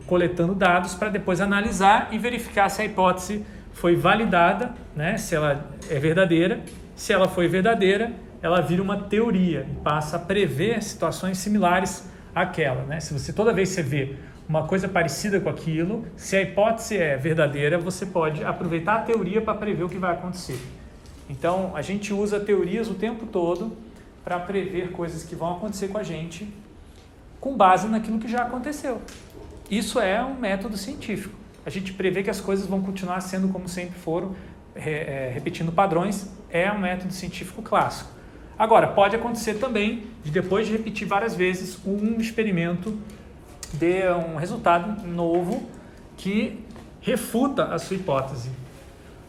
coletando 0.05 0.55
dados 0.55 0.93
para 0.95 1.09
depois 1.09 1.41
analisar 1.41 2.09
e 2.11 2.17
verificar 2.17 2.69
se 2.69 2.81
a 2.81 2.85
hipótese 2.85 3.45
foi 3.73 3.95
validada, 3.95 4.73
né? 4.95 5.17
se 5.17 5.35
ela 5.35 5.69
é 5.89 5.99
verdadeira. 5.99 6.61
Se 6.95 7.13
ela 7.13 7.27
foi 7.27 7.47
verdadeira, 7.47 8.11
ela 8.41 8.59
vira 8.59 8.81
uma 8.81 8.97
teoria 8.97 9.67
e 9.69 9.75
passa 9.75 10.17
a 10.17 10.19
prever 10.19 10.81
situações 10.81 11.37
similares 11.37 12.09
àquela. 12.33 12.83
Né? 12.83 12.99
Se 12.99 13.13
você 13.13 13.31
toda 13.31 13.53
vez 13.53 13.69
você 13.69 13.83
vê 13.83 14.15
uma 14.49 14.65
coisa 14.65 14.87
parecida 14.87 15.39
com 15.39 15.49
aquilo, 15.49 16.05
se 16.15 16.35
a 16.35 16.41
hipótese 16.41 16.97
é 16.97 17.17
verdadeira, 17.17 17.77
você 17.77 18.05
pode 18.05 18.43
aproveitar 18.43 18.95
a 18.95 19.01
teoria 19.01 19.41
para 19.41 19.53
prever 19.53 19.83
o 19.83 19.89
que 19.89 19.97
vai 19.97 20.13
acontecer. 20.13 20.59
Então, 21.29 21.75
a 21.75 21.81
gente 21.81 22.13
usa 22.13 22.39
teorias 22.39 22.89
o 22.89 22.93
tempo 22.93 23.25
todo 23.25 23.75
para 24.23 24.39
prever 24.39 24.91
coisas 24.91 25.23
que 25.23 25.35
vão 25.35 25.57
acontecer 25.57 25.89
com 25.89 25.97
a 25.97 26.03
gente 26.03 26.51
com 27.39 27.55
base 27.55 27.87
naquilo 27.87 28.19
que 28.19 28.27
já 28.27 28.43
aconteceu. 28.43 29.01
Isso 29.69 29.99
é 29.99 30.23
um 30.23 30.35
método 30.35 30.77
científico. 30.77 31.35
A 31.65 31.69
gente 31.69 31.93
prevê 31.93 32.23
que 32.23 32.29
as 32.29 32.39
coisas 32.39 32.65
vão 32.65 32.81
continuar 32.81 33.19
sendo 33.21 33.49
como 33.49 33.67
sempre 33.67 33.99
foram, 33.99 34.35
é, 34.73 35.31
repetindo 35.33 35.71
padrões, 35.71 36.29
é 36.49 36.71
um 36.71 36.79
método 36.79 37.11
científico 37.11 37.61
clássico. 37.61 38.09
Agora, 38.57 38.87
pode 38.87 39.15
acontecer 39.15 39.55
também 39.55 40.05
de 40.23 40.31
depois 40.31 40.65
de 40.65 40.71
repetir 40.71 41.07
várias 41.07 41.35
vezes 41.35 41.77
um 41.85 42.19
experimento 42.19 42.97
dê 43.73 44.09
um 44.09 44.37
resultado 44.37 45.05
novo 45.05 45.63
que 46.15 46.59
refuta 47.01 47.65
a 47.65 47.79
sua 47.79 47.97
hipótese. 47.97 48.49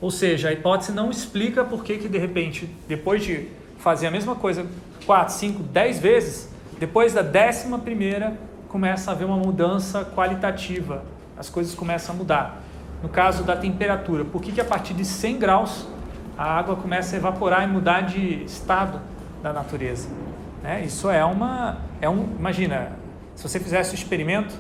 Ou 0.01 0.11
seja, 0.11 0.49
a 0.49 0.53
hipótese 0.53 0.93
não 0.93 1.11
explica 1.11 1.65
por 1.65 1.83
que, 1.83 1.99
que 1.99 2.09
de 2.09 2.19
repente, 2.19 2.69
depois 2.87 3.23
de 3.23 3.49
fazer 3.79 4.07
a 4.07 4.11
mesma 4.11 4.35
coisa 4.35 4.67
4, 5.05 5.35
5, 5.35 5.63
10 5.65 5.99
vezes, 5.99 6.49
depois 6.79 7.13
da 7.13 7.23
décima 7.23 7.79
primeira 7.79 8.39
começa 8.69 9.11
a 9.11 9.15
haver 9.15 9.25
uma 9.25 9.37
mudança 9.37 10.05
qualitativa, 10.05 11.03
as 11.37 11.49
coisas 11.49 11.75
começam 11.75 12.15
a 12.15 12.19
mudar. 12.19 12.61
No 13.03 13.09
caso 13.09 13.45
da 13.45 13.57
temperatura, 13.57 14.25
por 14.25 14.43
que, 14.43 14.53
que 14.53 14.61
a 14.61 14.65
partir 14.65 14.95
de 14.95 15.05
100 15.05 15.39
graus 15.39 15.87
a 16.37 16.45
água 16.45 16.77
começa 16.77 17.17
a 17.17 17.19
evaporar 17.19 17.65
e 17.65 17.67
mudar 17.67 18.03
de 18.03 18.43
estado 18.45 19.01
da 19.43 19.53
natureza? 19.53 20.09
É, 20.65 20.81
isso 20.81 21.09
é 21.09 21.25
uma. 21.25 21.79
É 22.01 22.09
um, 22.09 22.35
imagina, 22.39 22.93
se 23.35 23.43
você 23.43 23.61
fizesse 23.61 23.93
o 23.93 23.95
experimento, 23.95 24.55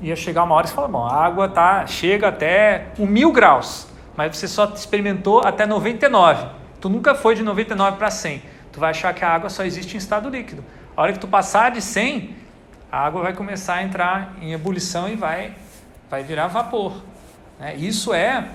ia 0.00 0.16
chegar 0.16 0.44
uma 0.44 0.54
hora 0.54 0.66
e 0.66 0.68
você 0.70 0.74
fala: 0.74 0.88
bom, 0.88 1.04
a 1.04 1.14
água 1.14 1.48
tá, 1.48 1.86
chega 1.86 2.28
até 2.28 2.88
um 2.98 3.06
mil 3.06 3.30
graus, 3.30 3.86
mas 4.16 4.36
você 4.36 4.48
só 4.48 4.64
experimentou 4.74 5.42
até 5.44 5.66
99. 5.66 6.46
Tu 6.80 6.88
nunca 6.88 7.14
foi 7.14 7.34
de 7.34 7.42
99 7.42 7.98
para 7.98 8.10
100 8.10 8.54
tu 8.74 8.80
vai 8.80 8.90
achar 8.90 9.14
que 9.14 9.24
a 9.24 9.30
água 9.30 9.48
só 9.48 9.64
existe 9.64 9.94
em 9.94 9.98
estado 9.98 10.28
líquido. 10.28 10.64
A 10.96 11.02
hora 11.02 11.12
que 11.12 11.20
tu 11.20 11.28
passar 11.28 11.70
de 11.70 11.80
100, 11.80 12.34
a 12.94 12.98
água 12.98 13.22
vai 13.22 13.32
começar 13.32 13.74
a 13.74 13.82
entrar 13.82 14.36
em 14.40 14.52
ebulição 14.52 15.08
e 15.08 15.16
vai, 15.16 15.56
vai 16.08 16.22
virar 16.22 16.46
vapor. 16.46 17.02
Né? 17.58 17.74
Isso 17.74 18.14
é, 18.14 18.48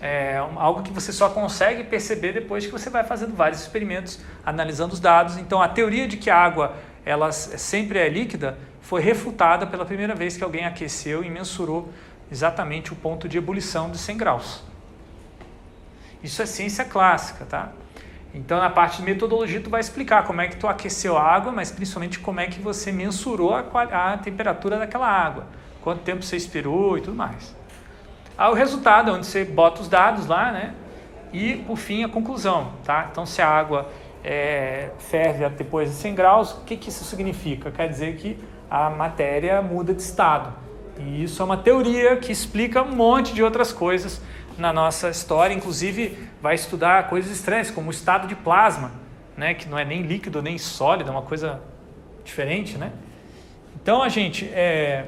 é 0.00 0.38
algo 0.56 0.82
que 0.82 0.90
você 0.90 1.12
só 1.12 1.28
consegue 1.28 1.84
perceber 1.84 2.32
depois 2.32 2.64
que 2.64 2.72
você 2.72 2.88
vai 2.88 3.04
fazendo 3.04 3.36
vários 3.36 3.60
experimentos, 3.60 4.18
analisando 4.46 4.94
os 4.94 4.98
dados. 4.98 5.36
Então, 5.36 5.60
a 5.60 5.68
teoria 5.68 6.08
de 6.08 6.16
que 6.16 6.30
a 6.30 6.38
água 6.38 6.74
ela 7.04 7.30
sempre 7.32 7.98
é 7.98 8.08
líquida 8.08 8.56
foi 8.80 9.02
refutada 9.02 9.66
pela 9.66 9.84
primeira 9.84 10.14
vez 10.14 10.38
que 10.38 10.42
alguém 10.42 10.64
aqueceu 10.64 11.22
e 11.22 11.28
mensurou 11.28 11.92
exatamente 12.30 12.94
o 12.94 12.96
ponto 12.96 13.28
de 13.28 13.36
ebulição 13.36 13.90
de 13.90 13.98
100 13.98 14.16
graus. 14.16 14.62
Isso 16.22 16.40
é 16.40 16.46
ciência 16.46 16.86
clássica, 16.86 17.44
tá? 17.44 17.72
Então, 18.34 18.58
na 18.58 18.70
parte 18.70 18.98
de 18.98 19.02
metodologia, 19.02 19.60
tu 19.60 19.68
vai 19.68 19.80
explicar 19.80 20.24
como 20.24 20.40
é 20.40 20.48
que 20.48 20.56
tu 20.56 20.66
aqueceu 20.66 21.18
a 21.18 21.22
água, 21.22 21.52
mas 21.52 21.70
principalmente 21.70 22.18
como 22.18 22.40
é 22.40 22.46
que 22.46 22.60
você 22.60 22.90
mensurou 22.90 23.54
a, 23.54 24.12
a 24.12 24.16
temperatura 24.16 24.78
daquela 24.78 25.06
água, 25.06 25.46
quanto 25.82 26.00
tempo 26.00 26.22
você 26.22 26.36
esperou 26.36 26.96
e 26.96 27.02
tudo 27.02 27.16
mais. 27.16 27.54
Aí 28.36 28.50
o 28.50 28.54
resultado 28.54 29.10
é 29.10 29.12
onde 29.12 29.26
você 29.26 29.44
bota 29.44 29.82
os 29.82 29.88
dados 29.88 30.26
lá, 30.26 30.50
né? 30.50 30.74
E, 31.32 31.56
por 31.66 31.76
fim, 31.76 32.04
a 32.04 32.08
conclusão, 32.08 32.72
tá? 32.84 33.08
Então, 33.10 33.26
se 33.26 33.42
a 33.42 33.48
água 33.48 33.90
é, 34.24 34.90
ferve 34.98 35.46
depois 35.50 35.90
de 35.90 35.96
100 35.96 36.14
graus, 36.14 36.52
o 36.52 36.60
que, 36.62 36.76
que 36.76 36.88
isso 36.88 37.04
significa? 37.04 37.70
Quer 37.70 37.88
dizer 37.88 38.16
que 38.16 38.38
a 38.70 38.88
matéria 38.88 39.60
muda 39.60 39.92
de 39.92 40.00
estado. 40.00 40.52
E 40.98 41.22
isso 41.22 41.42
é 41.42 41.44
uma 41.44 41.56
teoria 41.56 42.16
que 42.16 42.32
explica 42.32 42.82
um 42.82 42.94
monte 42.94 43.34
de 43.34 43.42
outras 43.42 43.72
coisas 43.72 44.20
na 44.62 44.72
nossa 44.72 45.10
história, 45.10 45.52
inclusive 45.52 46.16
vai 46.40 46.54
estudar 46.54 47.08
coisas 47.08 47.30
estranhas, 47.30 47.70
como 47.70 47.88
o 47.88 47.90
estado 47.90 48.28
de 48.28 48.34
plasma, 48.36 48.92
né, 49.36 49.52
que 49.54 49.68
não 49.68 49.76
é 49.76 49.84
nem 49.84 50.02
líquido 50.02 50.40
nem 50.40 50.56
sólido, 50.56 51.10
é 51.10 51.12
uma 51.12 51.22
coisa 51.22 51.60
diferente, 52.24 52.78
né? 52.78 52.92
Então, 53.82 54.00
a 54.02 54.08
gente, 54.08 54.44
é, 54.46 55.06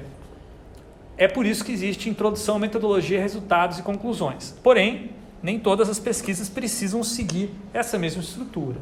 é 1.16 1.28
por 1.28 1.46
isso 1.46 1.64
que 1.64 1.70
existe 1.70 2.10
introdução, 2.10 2.58
metodologia, 2.58 3.20
resultados 3.20 3.78
e 3.78 3.82
conclusões. 3.82 4.50
Porém, 4.62 5.12
nem 5.40 5.60
todas 5.60 5.88
as 5.88 6.00
pesquisas 6.00 6.48
precisam 6.48 7.04
seguir 7.04 7.50
essa 7.72 7.96
mesma 7.96 8.20
estrutura. 8.22 8.80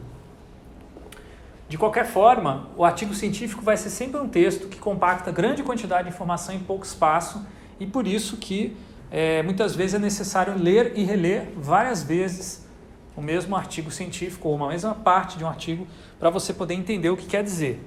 De 1.69 1.77
qualquer 1.77 2.07
forma, 2.07 2.69
o 2.77 2.85
artigo 2.85 3.13
científico 3.13 3.63
vai 3.63 3.77
ser 3.77 3.91
sempre 3.91 4.19
um 4.19 4.29
texto 4.29 4.69
que 4.69 4.79
compacta 4.79 5.31
grande 5.31 5.63
quantidade 5.63 6.05
de 6.05 6.15
informação 6.15 6.55
em 6.55 6.61
pouco 6.61 6.87
espaço 6.87 7.45
e 7.79 7.87
por 7.87 8.07
isso 8.07 8.39
que 8.39 8.75
é, 9.15 9.43
muitas 9.43 9.77
vezes 9.77 9.93
é 9.93 9.99
necessário 9.99 10.57
ler 10.57 10.95
e 10.97 11.05
reler 11.05 11.49
várias 11.55 12.03
vezes 12.03 12.67
o 13.15 13.21
mesmo 13.21 13.55
artigo 13.55 13.91
científico 13.91 14.49
ou 14.49 14.57
uma 14.57 14.69
mesma 14.69 14.95
parte 14.95 15.37
de 15.37 15.45
um 15.45 15.49
artigo 15.49 15.87
para 16.19 16.31
você 16.31 16.55
poder 16.55 16.73
entender 16.73 17.11
o 17.11 17.17
que 17.17 17.27
quer 17.27 17.45
dizer. 17.45 17.79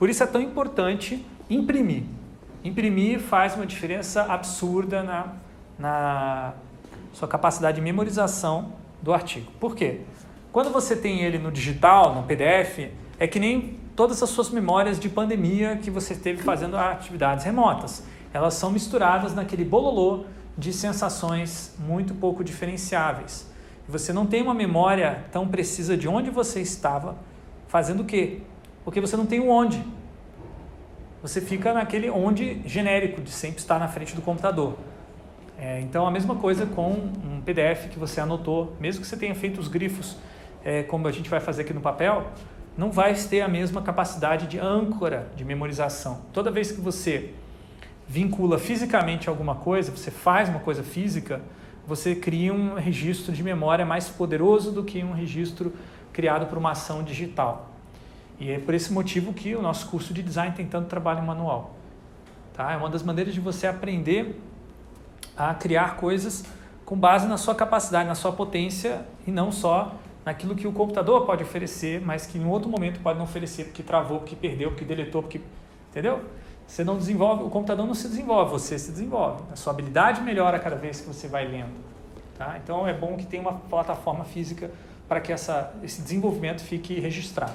Por 0.00 0.10
isso 0.10 0.20
é 0.20 0.26
tão 0.26 0.40
importante 0.40 1.24
imprimir. 1.48 2.02
Imprimir 2.64 3.20
faz 3.20 3.54
uma 3.54 3.64
diferença 3.64 4.24
absurda 4.24 5.04
na, 5.04 5.32
na 5.78 6.54
sua 7.12 7.28
capacidade 7.28 7.76
de 7.76 7.80
memorização 7.80 8.72
do 9.00 9.14
artigo. 9.14 9.52
Por 9.60 9.76
quê? 9.76 10.00
Quando 10.50 10.72
você 10.72 10.96
tem 10.96 11.22
ele 11.22 11.38
no 11.38 11.52
digital, 11.52 12.16
no 12.16 12.24
PDF, 12.24 12.90
é 13.16 13.28
que 13.28 13.38
nem 13.38 13.78
todas 13.94 14.20
as 14.20 14.30
suas 14.30 14.50
memórias 14.50 14.98
de 14.98 15.08
pandemia 15.08 15.78
que 15.80 15.88
você 15.88 16.14
esteve 16.14 16.42
fazendo 16.42 16.76
atividades 16.76 17.44
remotas 17.44 18.02
elas 18.32 18.54
são 18.54 18.70
misturadas 18.70 19.34
naquele 19.34 19.64
bololô 19.64 20.24
de 20.56 20.72
sensações 20.72 21.74
muito 21.78 22.14
pouco 22.14 22.42
diferenciáveis. 22.44 23.50
Você 23.88 24.12
não 24.12 24.26
tem 24.26 24.42
uma 24.42 24.54
memória 24.54 25.24
tão 25.30 25.46
precisa 25.48 25.96
de 25.96 26.08
onde 26.08 26.30
você 26.30 26.60
estava 26.60 27.16
fazendo 27.68 28.00
o 28.00 28.04
quê? 28.04 28.40
Porque 28.84 29.00
você 29.00 29.16
não 29.16 29.26
tem 29.26 29.40
o 29.40 29.48
onde. 29.48 29.82
Você 31.22 31.40
fica 31.40 31.72
naquele 31.72 32.10
onde 32.10 32.60
genérico 32.66 33.20
de 33.20 33.30
sempre 33.30 33.58
estar 33.58 33.78
na 33.78 33.88
frente 33.88 34.14
do 34.14 34.22
computador. 34.22 34.76
É, 35.58 35.80
então, 35.80 36.06
a 36.06 36.10
mesma 36.10 36.34
coisa 36.34 36.66
com 36.66 36.90
um 36.90 37.40
PDF 37.44 37.88
que 37.88 37.98
você 37.98 38.20
anotou, 38.20 38.74
mesmo 38.80 39.02
que 39.02 39.06
você 39.06 39.16
tenha 39.16 39.34
feito 39.34 39.60
os 39.60 39.68
grifos, 39.68 40.16
é, 40.64 40.82
como 40.82 41.06
a 41.06 41.12
gente 41.12 41.30
vai 41.30 41.38
fazer 41.38 41.62
aqui 41.62 41.72
no 41.72 41.80
papel, 41.80 42.26
não 42.76 42.90
vai 42.90 43.14
ter 43.14 43.42
a 43.42 43.48
mesma 43.48 43.82
capacidade 43.82 44.46
de 44.46 44.58
âncora 44.58 45.28
de 45.36 45.44
memorização. 45.44 46.22
Toda 46.32 46.50
vez 46.50 46.72
que 46.72 46.80
você 46.80 47.32
vincula 48.12 48.58
fisicamente 48.58 49.30
alguma 49.30 49.54
coisa, 49.54 49.90
você 49.90 50.10
faz 50.10 50.46
uma 50.46 50.60
coisa 50.60 50.82
física, 50.82 51.40
você 51.86 52.14
cria 52.14 52.52
um 52.52 52.74
registro 52.74 53.32
de 53.32 53.42
memória 53.42 53.86
mais 53.86 54.10
poderoso 54.10 54.70
do 54.70 54.84
que 54.84 55.02
um 55.02 55.14
registro 55.14 55.72
criado 56.12 56.44
por 56.44 56.58
uma 56.58 56.72
ação 56.72 57.02
digital. 57.02 57.70
E 58.38 58.50
é 58.50 58.58
por 58.58 58.74
esse 58.74 58.92
motivo 58.92 59.32
que 59.32 59.56
o 59.56 59.62
nosso 59.62 59.88
curso 59.88 60.12
de 60.12 60.22
design 60.22 60.54
tem 60.54 60.66
tanto 60.66 60.88
trabalho 60.88 61.22
manual. 61.22 61.74
Tá? 62.52 62.72
É 62.72 62.76
uma 62.76 62.90
das 62.90 63.02
maneiras 63.02 63.32
de 63.32 63.40
você 63.40 63.66
aprender 63.66 64.38
a 65.34 65.54
criar 65.54 65.96
coisas 65.96 66.44
com 66.84 66.94
base 66.94 67.26
na 67.26 67.38
sua 67.38 67.54
capacidade, 67.54 68.06
na 68.06 68.14
sua 68.14 68.32
potência 68.32 69.06
e 69.26 69.30
não 69.30 69.50
só 69.50 69.94
naquilo 70.22 70.54
que 70.54 70.66
o 70.66 70.72
computador 70.72 71.24
pode 71.24 71.42
oferecer, 71.42 71.98
mas 72.02 72.26
que 72.26 72.36
em 72.36 72.44
outro 72.44 72.68
momento 72.68 73.00
pode 73.00 73.16
não 73.16 73.24
oferecer 73.24 73.64
porque 73.64 73.82
travou, 73.82 74.18
porque 74.18 74.36
perdeu, 74.36 74.68
porque 74.68 74.84
deletou, 74.84 75.22
porque. 75.22 75.40
Entendeu? 75.90 76.22
Você 76.66 76.82
não 76.82 76.96
desenvolve, 76.96 77.44
o 77.44 77.50
computador 77.50 77.86
não 77.86 77.94
se 77.94 78.08
desenvolve, 78.08 78.50
você 78.50 78.78
se 78.78 78.90
desenvolve. 78.90 79.42
A 79.52 79.56
sua 79.56 79.72
habilidade 79.72 80.20
melhora 80.22 80.58
cada 80.58 80.76
vez 80.76 81.00
que 81.00 81.06
você 81.06 81.28
vai 81.28 81.46
lendo. 81.46 81.72
Tá? 82.38 82.58
Então 82.62 82.86
é 82.86 82.94
bom 82.94 83.16
que 83.16 83.26
tenha 83.26 83.42
uma 83.42 83.54
plataforma 83.54 84.24
física 84.24 84.70
para 85.08 85.20
que 85.20 85.32
essa, 85.32 85.74
esse 85.82 86.00
desenvolvimento 86.00 86.62
fique 86.62 86.98
registrado. 86.98 87.52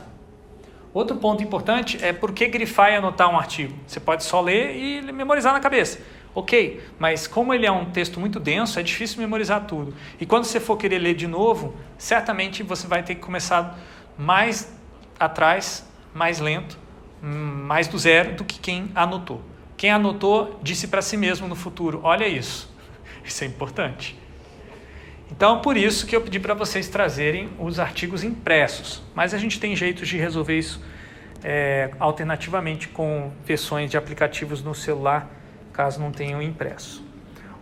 Outro 0.93 1.17
ponto 1.17 1.43
importante 1.43 2.03
é 2.03 2.13
por 2.13 2.31
que 2.31 2.47
grifar 2.47 2.91
e 2.91 2.95
anotar 2.95 3.29
um 3.29 3.37
artigo. 3.37 3.73
Você 3.85 3.99
pode 3.99 4.23
só 4.23 4.41
ler 4.41 4.75
e 4.75 5.01
memorizar 5.11 5.53
na 5.53 5.59
cabeça. 5.59 5.99
Ok, 6.33 6.83
mas 6.99 7.25
como 7.25 7.53
ele 7.53 7.65
é 7.65 7.71
um 7.71 7.85
texto 7.85 8.19
muito 8.19 8.39
denso, 8.39 8.79
é 8.79 8.83
difícil 8.83 9.19
memorizar 9.19 9.65
tudo. 9.65 9.93
E 10.19 10.25
quando 10.25 10.45
você 10.45 10.59
for 10.59 10.77
querer 10.77 10.99
ler 10.99 11.15
de 11.15 11.25
novo, 11.25 11.75
certamente 11.97 12.61
você 12.61 12.85
vai 12.85 13.01
ter 13.01 13.15
que 13.15 13.21
começar 13.21 13.77
mais 14.17 14.71
atrás, 15.19 15.83
mais 16.13 16.39
lento, 16.39 16.77
mais 17.21 17.87
do 17.87 17.97
zero 17.97 18.35
do 18.35 18.43
que 18.43 18.59
quem 18.59 18.91
anotou. 18.93 19.41
Quem 19.75 19.91
anotou 19.91 20.59
disse 20.61 20.87
para 20.87 21.01
si 21.01 21.17
mesmo 21.17 21.47
no 21.47 21.55
futuro: 21.55 22.01
Olha 22.03 22.27
isso, 22.27 22.73
isso 23.23 23.43
é 23.43 23.47
importante. 23.47 24.17
Então, 25.31 25.61
por 25.61 25.75
isso 25.75 26.07
que 26.07 26.15
eu 26.15 26.21
pedi 26.21 26.39
para 26.39 26.53
vocês 26.53 26.87
trazerem 26.87 27.49
os 27.59 27.79
artigos 27.79 28.23
impressos. 28.23 29.03
Mas 29.13 29.33
a 29.33 29.37
gente 29.37 29.59
tem 29.59 29.75
jeitos 29.75 30.07
de 30.07 30.17
resolver 30.17 30.57
isso 30.57 30.81
é, 31.43 31.91
alternativamente 31.99 32.87
com 32.87 33.31
versões 33.45 33.91
de 33.91 33.97
aplicativos 33.97 34.63
no 34.63 34.73
celular 34.73 35.29
caso 35.73 35.99
não 35.99 36.11
tenham 36.11 36.41
impresso. 36.41 37.05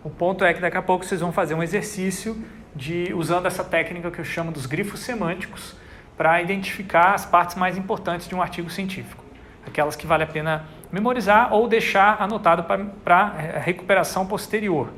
O 0.02 0.08
ponto 0.08 0.42
é 0.44 0.54
que 0.54 0.60
daqui 0.60 0.76
a 0.76 0.82
pouco 0.82 1.04
vocês 1.04 1.20
vão 1.20 1.32
fazer 1.32 1.54
um 1.54 1.62
exercício 1.62 2.42
de 2.74 3.12
usando 3.12 3.46
essa 3.46 3.62
técnica 3.62 4.10
que 4.10 4.18
eu 4.18 4.24
chamo 4.24 4.50
dos 4.50 4.64
grifos 4.64 5.00
semânticos 5.00 5.74
para 6.16 6.40
identificar 6.40 7.14
as 7.14 7.26
partes 7.26 7.56
mais 7.56 7.76
importantes 7.76 8.26
de 8.26 8.34
um 8.34 8.40
artigo 8.40 8.70
científico, 8.70 9.22
aquelas 9.66 9.96
que 9.96 10.06
vale 10.06 10.24
a 10.24 10.26
pena 10.26 10.64
memorizar 10.90 11.52
ou 11.52 11.68
deixar 11.68 12.22
anotado 12.22 12.64
para 13.04 13.28
recuperação 13.58 14.26
posterior. 14.26 14.88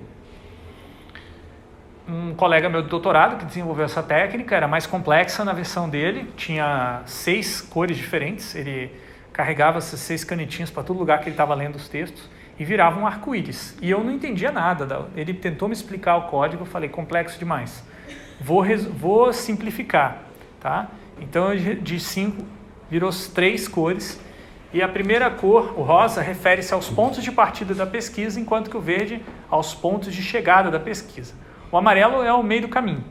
Um 2.08 2.34
colega 2.34 2.68
meu 2.68 2.82
de 2.82 2.88
doutorado 2.88 3.36
que 3.36 3.44
desenvolveu 3.44 3.84
essa 3.84 4.02
técnica 4.02 4.56
era 4.56 4.66
mais 4.66 4.86
complexa 4.86 5.44
na 5.44 5.52
versão 5.52 5.88
dele, 5.88 6.30
tinha 6.36 7.02
seis 7.04 7.60
cores 7.60 7.96
diferentes, 7.96 8.54
ele 8.54 8.90
carregava 9.32 9.78
essas 9.78 10.00
seis 10.00 10.24
canetinhas 10.24 10.70
para 10.70 10.82
todo 10.82 10.98
lugar 10.98 11.18
que 11.18 11.24
ele 11.24 11.32
estava 11.32 11.54
lendo 11.54 11.76
os 11.76 11.88
textos 11.88 12.28
e 12.58 12.64
virava 12.64 12.98
um 12.98 13.06
arco-íris. 13.06 13.76
E 13.80 13.90
eu 13.90 14.02
não 14.02 14.10
entendia 14.10 14.50
nada. 14.50 15.06
Ele 15.14 15.32
tentou 15.32 15.68
me 15.68 15.74
explicar 15.74 16.16
o 16.16 16.22
código, 16.22 16.62
eu 16.62 16.66
falei, 16.66 16.88
complexo 16.88 17.38
demais. 17.38 17.84
Vou, 18.40 18.64
vou 18.94 19.32
simplificar. 19.32 20.22
Tá? 20.58 20.88
Então, 21.20 21.54
de 21.54 22.00
cinco, 22.00 22.44
virou 22.90 23.10
três 23.32 23.68
cores. 23.68 24.20
E 24.72 24.82
a 24.82 24.88
primeira 24.88 25.30
cor, 25.30 25.78
o 25.78 25.82
rosa, 25.82 26.20
refere-se 26.20 26.74
aos 26.74 26.90
pontos 26.90 27.24
de 27.24 27.32
partida 27.32 27.74
da 27.74 27.86
pesquisa, 27.86 28.38
enquanto 28.38 28.68
que 28.68 28.76
o 28.76 28.80
verde 28.80 29.22
aos 29.48 29.74
pontos 29.74 30.14
de 30.14 30.22
chegada 30.22 30.70
da 30.70 30.78
pesquisa. 30.78 31.32
O 31.72 31.78
amarelo 31.78 32.22
é 32.22 32.32
o 32.32 32.42
meio 32.42 32.62
do 32.62 32.68
caminho, 32.68 33.02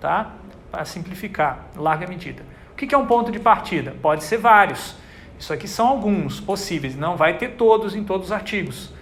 tá? 0.00 0.32
Para 0.72 0.84
simplificar, 0.84 1.66
larga 1.76 2.06
medida. 2.08 2.42
O 2.72 2.74
que 2.74 2.92
é 2.92 2.98
um 2.98 3.06
ponto 3.06 3.30
de 3.30 3.38
partida? 3.38 3.94
Pode 4.02 4.24
ser 4.24 4.38
vários. 4.38 4.96
Isso 5.38 5.52
aqui 5.52 5.68
são 5.68 5.86
alguns 5.86 6.40
possíveis, 6.40 6.96
não 6.96 7.16
vai 7.16 7.38
ter 7.38 7.50
todos 7.50 7.94
em 7.94 8.02
todos 8.02 8.26
os 8.26 8.32
artigos. 8.32 8.92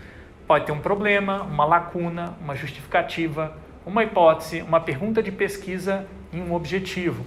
Pode 0.46 0.66
ter 0.66 0.72
um 0.72 0.80
problema, 0.80 1.42
uma 1.42 1.64
lacuna, 1.64 2.34
uma 2.42 2.54
justificativa, 2.54 3.56
uma 3.86 4.04
hipótese, 4.04 4.60
uma 4.60 4.80
pergunta 4.80 5.22
de 5.22 5.32
pesquisa 5.32 6.06
e 6.30 6.38
um 6.38 6.52
objetivo. 6.52 7.24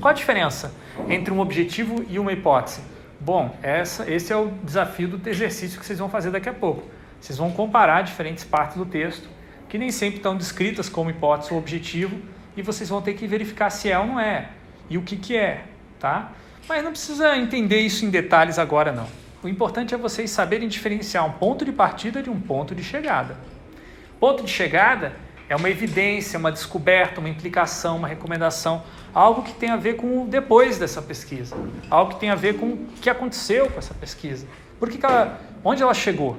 Qual 0.00 0.10
a 0.10 0.14
diferença 0.14 0.74
entre 1.08 1.32
um 1.32 1.40
objetivo 1.40 2.04
e 2.06 2.18
uma 2.18 2.32
hipótese? 2.32 2.82
Bom, 3.20 3.56
essa, 3.62 4.08
esse 4.10 4.32
é 4.32 4.36
o 4.36 4.52
desafio 4.62 5.08
do 5.08 5.28
exercício 5.28 5.78
que 5.78 5.84
vocês 5.84 5.98
vão 5.98 6.08
fazer 6.08 6.30
daqui 6.30 6.48
a 6.48 6.52
pouco. 6.54 6.84
Vocês 7.20 7.36
vão 7.36 7.50
comparar 7.50 8.02
diferentes 8.02 8.44
partes 8.44 8.76
do 8.76 8.86
texto, 8.86 9.28
que 9.68 9.76
nem 9.76 9.90
sempre 9.90 10.18
estão 10.18 10.36
descritas 10.36 10.88
como 10.88 11.10
hipótese 11.10 11.52
ou 11.52 11.58
objetivo, 11.58 12.16
e 12.56 12.62
vocês 12.62 12.88
vão 12.88 13.02
ter 13.02 13.14
que 13.14 13.26
verificar 13.26 13.70
se 13.70 13.90
é 13.90 13.98
ou 13.98 14.06
não 14.06 14.20
é, 14.20 14.48
e 14.88 14.96
o 14.96 15.02
que, 15.02 15.16
que 15.16 15.36
é, 15.36 15.64
tá? 15.98 16.32
Mas 16.68 16.82
não 16.82 16.90
precisa 16.90 17.36
entender 17.36 17.80
isso 17.80 18.04
em 18.04 18.10
detalhes 18.10 18.58
agora, 18.58 18.92
não. 18.92 19.06
O 19.42 19.48
importante 19.48 19.94
é 19.94 19.98
vocês 19.98 20.30
saberem 20.30 20.68
diferenciar 20.68 21.24
um 21.24 21.32
ponto 21.32 21.64
de 21.64 21.72
partida 21.72 22.22
de 22.22 22.28
um 22.28 22.40
ponto 22.40 22.74
de 22.74 22.82
chegada. 22.82 23.36
Ponto 24.18 24.42
de 24.42 24.50
chegada 24.50 25.12
é 25.48 25.54
uma 25.54 25.70
evidência, 25.70 26.38
uma 26.38 26.50
descoberta, 26.50 27.20
uma 27.20 27.28
implicação, 27.28 27.96
uma 27.96 28.08
recomendação, 28.08 28.82
algo 29.14 29.42
que 29.42 29.52
tem 29.52 29.70
a 29.70 29.76
ver 29.76 29.96
com 29.96 30.22
o 30.22 30.26
depois 30.26 30.78
dessa 30.78 31.02
pesquisa, 31.02 31.56
algo 31.90 32.14
que 32.14 32.20
tem 32.20 32.30
a 32.30 32.34
ver 32.34 32.58
com 32.58 32.66
o 32.66 32.86
que 33.00 33.10
aconteceu 33.10 33.70
com 33.70 33.78
essa 33.78 33.94
pesquisa. 33.94 34.46
Por 34.78 34.88
que, 34.88 34.98
que 34.98 35.06
ela, 35.06 35.40
onde 35.64 35.82
ela 35.82 35.94
chegou? 35.94 36.36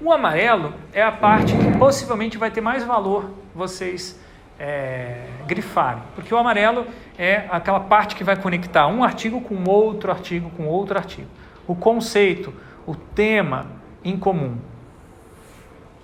O 0.00 0.12
amarelo 0.12 0.72
é 0.92 1.02
a 1.02 1.12
parte 1.12 1.52
que 1.52 1.78
possivelmente 1.78 2.38
vai 2.38 2.50
ter 2.50 2.60
mais 2.60 2.82
valor 2.82 3.30
vocês 3.54 4.18
é, 4.58 5.26
grifarem, 5.46 6.02
porque 6.14 6.32
o 6.34 6.38
amarelo 6.38 6.86
é 7.18 7.46
aquela 7.50 7.80
parte 7.80 8.14
que 8.14 8.24
vai 8.24 8.36
conectar 8.36 8.86
um 8.86 9.04
artigo 9.04 9.40
com 9.40 9.64
outro 9.68 10.10
artigo 10.10 10.50
com 10.50 10.66
outro 10.66 10.96
artigo. 10.96 11.28
O 11.66 11.74
conceito, 11.74 12.52
o 12.86 12.94
tema 12.94 13.66
em 14.04 14.16
comum. 14.16 14.58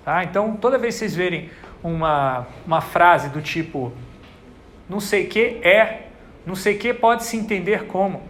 Tá? 0.04 0.24
Então, 0.24 0.56
toda 0.56 0.78
vez 0.78 0.94
que 0.94 1.00
vocês 1.00 1.16
verem 1.16 1.50
uma, 1.82 2.46
uma 2.66 2.80
frase 2.80 3.28
do 3.28 3.42
tipo 3.42 3.92
não 4.88 5.00
sei 5.00 5.26
que 5.26 5.60
é, 5.62 6.08
não 6.44 6.54
sei 6.54 6.76
que 6.76 6.94
pode 6.94 7.24
se 7.24 7.36
entender 7.36 7.86
como. 7.86 8.22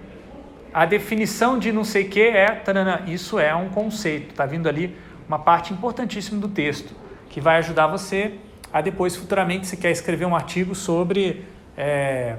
A 0.72 0.84
definição 0.84 1.58
de 1.58 1.72
não 1.72 1.84
sei 1.84 2.04
que 2.04 2.20
é, 2.20 2.50
taranã, 2.50 3.02
isso 3.06 3.38
é 3.38 3.54
um 3.54 3.68
conceito. 3.68 4.30
Está 4.30 4.44
vindo 4.44 4.68
ali 4.68 4.96
uma 5.26 5.38
parte 5.38 5.72
importantíssima 5.72 6.40
do 6.40 6.48
texto 6.48 6.94
que 7.28 7.40
vai 7.40 7.56
ajudar 7.58 7.86
você 7.86 8.34
a 8.72 8.80
depois, 8.80 9.16
futuramente, 9.16 9.66
se 9.66 9.76
quer 9.76 9.90
escrever 9.90 10.26
um 10.26 10.34
artigo 10.34 10.74
sobre 10.74 11.44
é, 11.76 12.36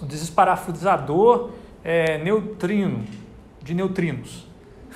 o 0.00 0.06
desparafusador 0.06 1.50
é, 1.82 2.18
neutrino, 2.18 3.04
de 3.62 3.74
neutrinos. 3.74 4.46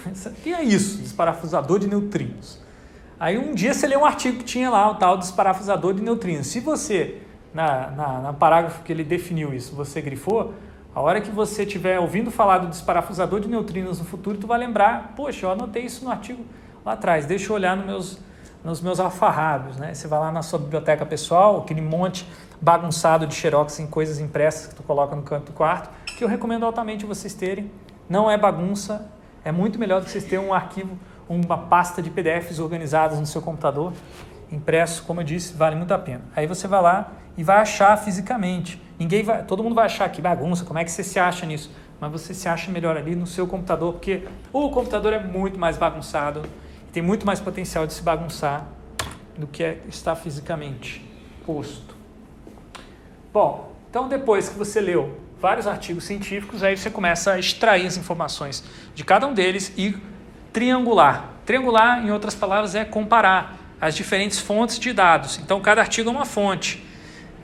O 0.06 0.30
que 0.42 0.52
é 0.52 0.62
isso, 0.62 0.98
desparafusador 0.98 1.78
de 1.78 1.88
neutrinos? 1.88 2.60
Aí 3.18 3.36
um 3.36 3.54
dia 3.54 3.74
você 3.74 3.86
lê 3.86 3.96
um 3.96 4.04
artigo 4.04 4.38
que 4.38 4.44
tinha 4.44 4.70
lá 4.70 4.90
o 4.90 4.94
tal 4.94 5.16
desparafusador 5.16 5.94
de 5.94 6.02
neutrinos. 6.02 6.46
Se 6.46 6.60
você, 6.60 7.18
na, 7.52 7.90
na, 7.90 8.20
na 8.20 8.32
parágrafo 8.32 8.82
que 8.82 8.92
ele 8.92 9.04
definiu 9.04 9.52
isso, 9.54 9.74
você 9.74 10.00
grifou, 10.00 10.54
a 10.94 11.00
hora 11.00 11.20
que 11.20 11.30
você 11.30 11.62
estiver 11.62 11.98
ouvindo 12.00 12.30
falar 12.30 12.58
do 12.58 12.66
desparafusador 12.68 13.40
de 13.40 13.48
neutrinos 13.48 13.98
no 13.98 14.04
futuro, 14.04 14.38
tu 14.38 14.46
vai 14.46 14.58
lembrar, 14.58 15.12
poxa, 15.16 15.46
eu 15.46 15.50
anotei 15.50 15.84
isso 15.84 16.04
no 16.04 16.10
artigo 16.10 16.44
lá 16.84 16.92
atrás, 16.92 17.26
deixa 17.26 17.50
eu 17.50 17.54
olhar 17.54 17.76
nos 17.76 17.86
meus 17.86 18.28
nos 18.64 18.80
meus 18.80 18.98
alfarrábios, 18.98 19.76
né? 19.76 19.94
Você 19.94 20.08
vai 20.08 20.18
lá 20.18 20.32
na 20.32 20.42
sua 20.42 20.58
biblioteca 20.58 21.06
pessoal, 21.06 21.58
aquele 21.60 21.80
monte 21.80 22.26
bagunçado 22.60 23.26
de 23.26 23.34
xerox 23.34 23.78
em 23.78 23.86
coisas 23.86 24.18
impressas 24.18 24.66
que 24.66 24.74
tu 24.74 24.82
coloca 24.82 25.14
no 25.14 25.22
canto 25.22 25.46
do 25.46 25.52
quarto, 25.52 25.88
que 26.06 26.24
eu 26.24 26.28
recomendo 26.28 26.66
altamente 26.66 27.06
vocês 27.06 27.34
terem. 27.34 27.70
Não 28.08 28.30
é 28.30 28.36
bagunça, 28.36 29.10
é 29.44 29.52
muito 29.52 29.78
melhor 29.78 30.00
do 30.00 30.06
que 30.06 30.10
vocês 30.10 30.24
terem 30.24 30.44
um 30.44 30.52
arquivo, 30.52 30.98
uma 31.28 31.58
pasta 31.58 32.02
de 32.02 32.10
PDFs 32.10 32.58
organizadas 32.58 33.20
no 33.20 33.26
seu 33.26 33.40
computador, 33.40 33.92
impresso, 34.50 35.02
como 35.04 35.20
eu 35.20 35.24
disse, 35.24 35.54
vale 35.54 35.76
muito 35.76 35.92
a 35.92 35.98
pena. 35.98 36.22
Aí 36.34 36.46
você 36.46 36.66
vai 36.66 36.82
lá 36.82 37.12
e 37.36 37.42
vai 37.42 37.58
achar 37.58 37.96
fisicamente. 37.96 38.80
Ninguém 38.98 39.22
vai, 39.22 39.42
todo 39.44 39.62
mundo 39.62 39.74
vai 39.74 39.86
achar 39.86 40.08
que 40.08 40.20
bagunça, 40.20 40.64
como 40.64 40.78
é 40.78 40.84
que 40.84 40.90
você 40.90 41.04
se 41.04 41.18
acha 41.18 41.46
nisso? 41.46 41.70
Mas 42.00 42.10
você 42.10 42.34
se 42.34 42.48
acha 42.48 42.70
melhor 42.70 42.96
ali 42.96 43.14
no 43.14 43.26
seu 43.26 43.46
computador, 43.46 43.94
porque 43.94 44.22
o 44.52 44.70
computador 44.70 45.12
é 45.12 45.18
muito 45.18 45.58
mais 45.58 45.76
bagunçado 45.76 46.42
tem 46.92 47.02
muito 47.02 47.26
mais 47.26 47.40
potencial 47.40 47.86
de 47.86 47.92
se 47.92 48.02
bagunçar 48.02 48.66
do 49.36 49.46
que 49.46 49.62
é, 49.62 49.80
está 49.88 50.16
fisicamente 50.16 51.04
posto. 51.46 51.94
Bom, 53.32 53.72
então 53.88 54.08
depois 54.08 54.48
que 54.48 54.58
você 54.58 54.80
leu 54.80 55.18
vários 55.40 55.66
artigos 55.66 56.04
científicos, 56.04 56.62
aí 56.62 56.76
você 56.76 56.90
começa 56.90 57.32
a 57.32 57.38
extrair 57.38 57.86
as 57.86 57.96
informações 57.96 58.64
de 58.94 59.04
cada 59.04 59.26
um 59.26 59.34
deles 59.34 59.72
e 59.76 59.96
triangular. 60.52 61.30
Triangular, 61.46 62.04
em 62.04 62.10
outras 62.10 62.34
palavras, 62.34 62.74
é 62.74 62.84
comparar 62.84 63.57
as 63.80 63.94
diferentes 63.94 64.38
fontes 64.38 64.78
de 64.78 64.92
dados. 64.92 65.38
Então, 65.42 65.60
cada 65.60 65.80
artigo 65.80 66.08
é 66.08 66.12
uma 66.12 66.24
fonte. 66.24 66.84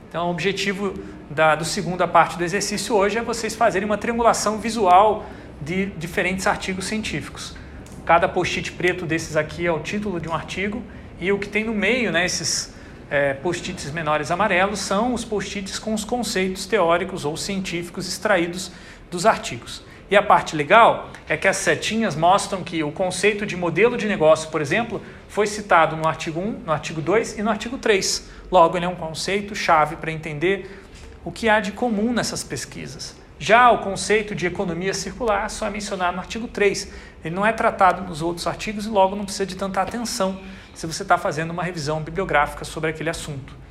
Então, 0.08 0.28
o 0.28 0.30
objetivo 0.30 0.94
da 1.30 1.54
do 1.54 1.64
segunda 1.64 2.06
parte 2.06 2.36
do 2.36 2.44
exercício 2.44 2.94
hoje 2.94 3.18
é 3.18 3.22
vocês 3.22 3.54
fazerem 3.54 3.86
uma 3.86 3.98
triangulação 3.98 4.58
visual 4.58 5.26
de 5.60 5.86
diferentes 5.86 6.46
artigos 6.46 6.86
científicos. 6.86 7.56
Cada 8.04 8.28
post-it 8.28 8.72
preto 8.72 9.06
desses 9.06 9.36
aqui 9.36 9.66
é 9.66 9.72
o 9.72 9.80
título 9.80 10.20
de 10.20 10.28
um 10.28 10.34
artigo 10.34 10.82
e 11.20 11.32
o 11.32 11.38
que 11.38 11.48
tem 11.48 11.64
no 11.64 11.74
meio, 11.74 12.12
né, 12.12 12.24
esses 12.24 12.74
é, 13.10 13.34
post-its 13.34 13.90
menores 13.92 14.30
amarelos, 14.30 14.80
são 14.80 15.14
os 15.14 15.24
post-its 15.24 15.78
com 15.78 15.94
os 15.94 16.04
conceitos 16.04 16.66
teóricos 16.66 17.24
ou 17.24 17.36
científicos 17.36 18.06
extraídos 18.06 18.70
dos 19.10 19.24
artigos. 19.24 19.82
E 20.10 20.16
a 20.16 20.22
parte 20.22 20.54
legal 20.54 21.10
é 21.28 21.36
que 21.36 21.48
as 21.48 21.56
setinhas 21.56 22.14
mostram 22.14 22.62
que 22.62 22.82
o 22.82 22.92
conceito 22.92 23.46
de 23.46 23.56
modelo 23.56 23.96
de 23.96 24.06
negócio, 24.06 24.50
por 24.50 24.60
exemplo, 24.60 25.00
foi 25.28 25.46
citado 25.46 25.96
no 25.96 26.06
artigo 26.06 26.40
1, 26.40 26.62
no 26.66 26.72
artigo 26.72 27.00
2 27.00 27.38
e 27.38 27.42
no 27.42 27.50
artigo 27.50 27.78
3. 27.78 28.28
Logo, 28.50 28.76
ele 28.76 28.84
é 28.84 28.88
um 28.88 28.94
conceito 28.94 29.54
chave 29.54 29.96
para 29.96 30.12
entender 30.12 30.82
o 31.24 31.32
que 31.32 31.48
há 31.48 31.58
de 31.58 31.72
comum 31.72 32.12
nessas 32.12 32.44
pesquisas. 32.44 33.16
Já 33.38 33.70
o 33.70 33.78
conceito 33.78 34.34
de 34.34 34.46
economia 34.46 34.94
circular 34.94 35.50
só 35.50 35.66
é 35.66 35.70
mencionado 35.70 36.14
no 36.14 36.20
artigo 36.20 36.46
3. 36.46 36.92
Ele 37.24 37.34
não 37.34 37.44
é 37.44 37.52
tratado 37.52 38.02
nos 38.02 38.22
outros 38.22 38.46
artigos 38.46 38.86
e 38.86 38.88
logo 38.88 39.16
não 39.16 39.24
precisa 39.24 39.46
de 39.46 39.56
tanta 39.56 39.80
atenção 39.80 40.40
se 40.74 40.86
você 40.86 41.02
está 41.02 41.16
fazendo 41.16 41.50
uma 41.50 41.62
revisão 41.62 42.00
bibliográfica 42.00 42.64
sobre 42.64 42.90
aquele 42.90 43.10
assunto. 43.10 43.63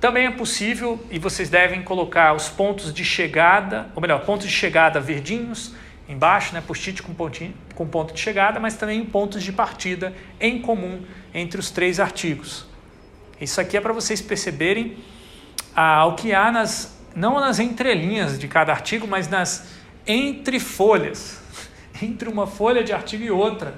Também 0.00 0.26
é 0.26 0.30
possível, 0.30 1.04
e 1.10 1.18
vocês 1.18 1.50
devem 1.50 1.82
colocar 1.82 2.32
os 2.32 2.48
pontos 2.48 2.92
de 2.94 3.04
chegada, 3.04 3.90
ou 3.96 4.00
melhor, 4.00 4.24
pontos 4.24 4.46
de 4.46 4.52
chegada 4.52 5.00
verdinhos 5.00 5.74
embaixo, 6.08 6.54
né, 6.54 6.62
post-it 6.66 7.02
com, 7.02 7.14
com 7.74 7.86
ponto 7.86 8.14
de 8.14 8.20
chegada, 8.20 8.58
mas 8.58 8.74
também 8.74 9.04
pontos 9.04 9.42
de 9.42 9.52
partida 9.52 10.14
em 10.40 10.60
comum 10.60 11.02
entre 11.34 11.60
os 11.60 11.70
três 11.70 12.00
artigos. 12.00 12.64
Isso 13.40 13.60
aqui 13.60 13.76
é 13.76 13.80
para 13.80 13.92
vocês 13.92 14.22
perceberem 14.22 14.96
ah, 15.76 16.06
o 16.06 16.14
que 16.14 16.32
há 16.32 16.50
nas, 16.50 16.98
não 17.14 17.38
nas 17.38 17.58
entrelinhas 17.58 18.38
de 18.38 18.48
cada 18.48 18.72
artigo, 18.72 19.06
mas 19.06 19.28
nas 19.28 19.68
entrefolhas, 20.06 21.40
entre 22.00 22.28
uma 22.28 22.46
folha 22.46 22.82
de 22.82 22.92
artigo 22.92 23.22
e 23.22 23.30
outra, 23.30 23.74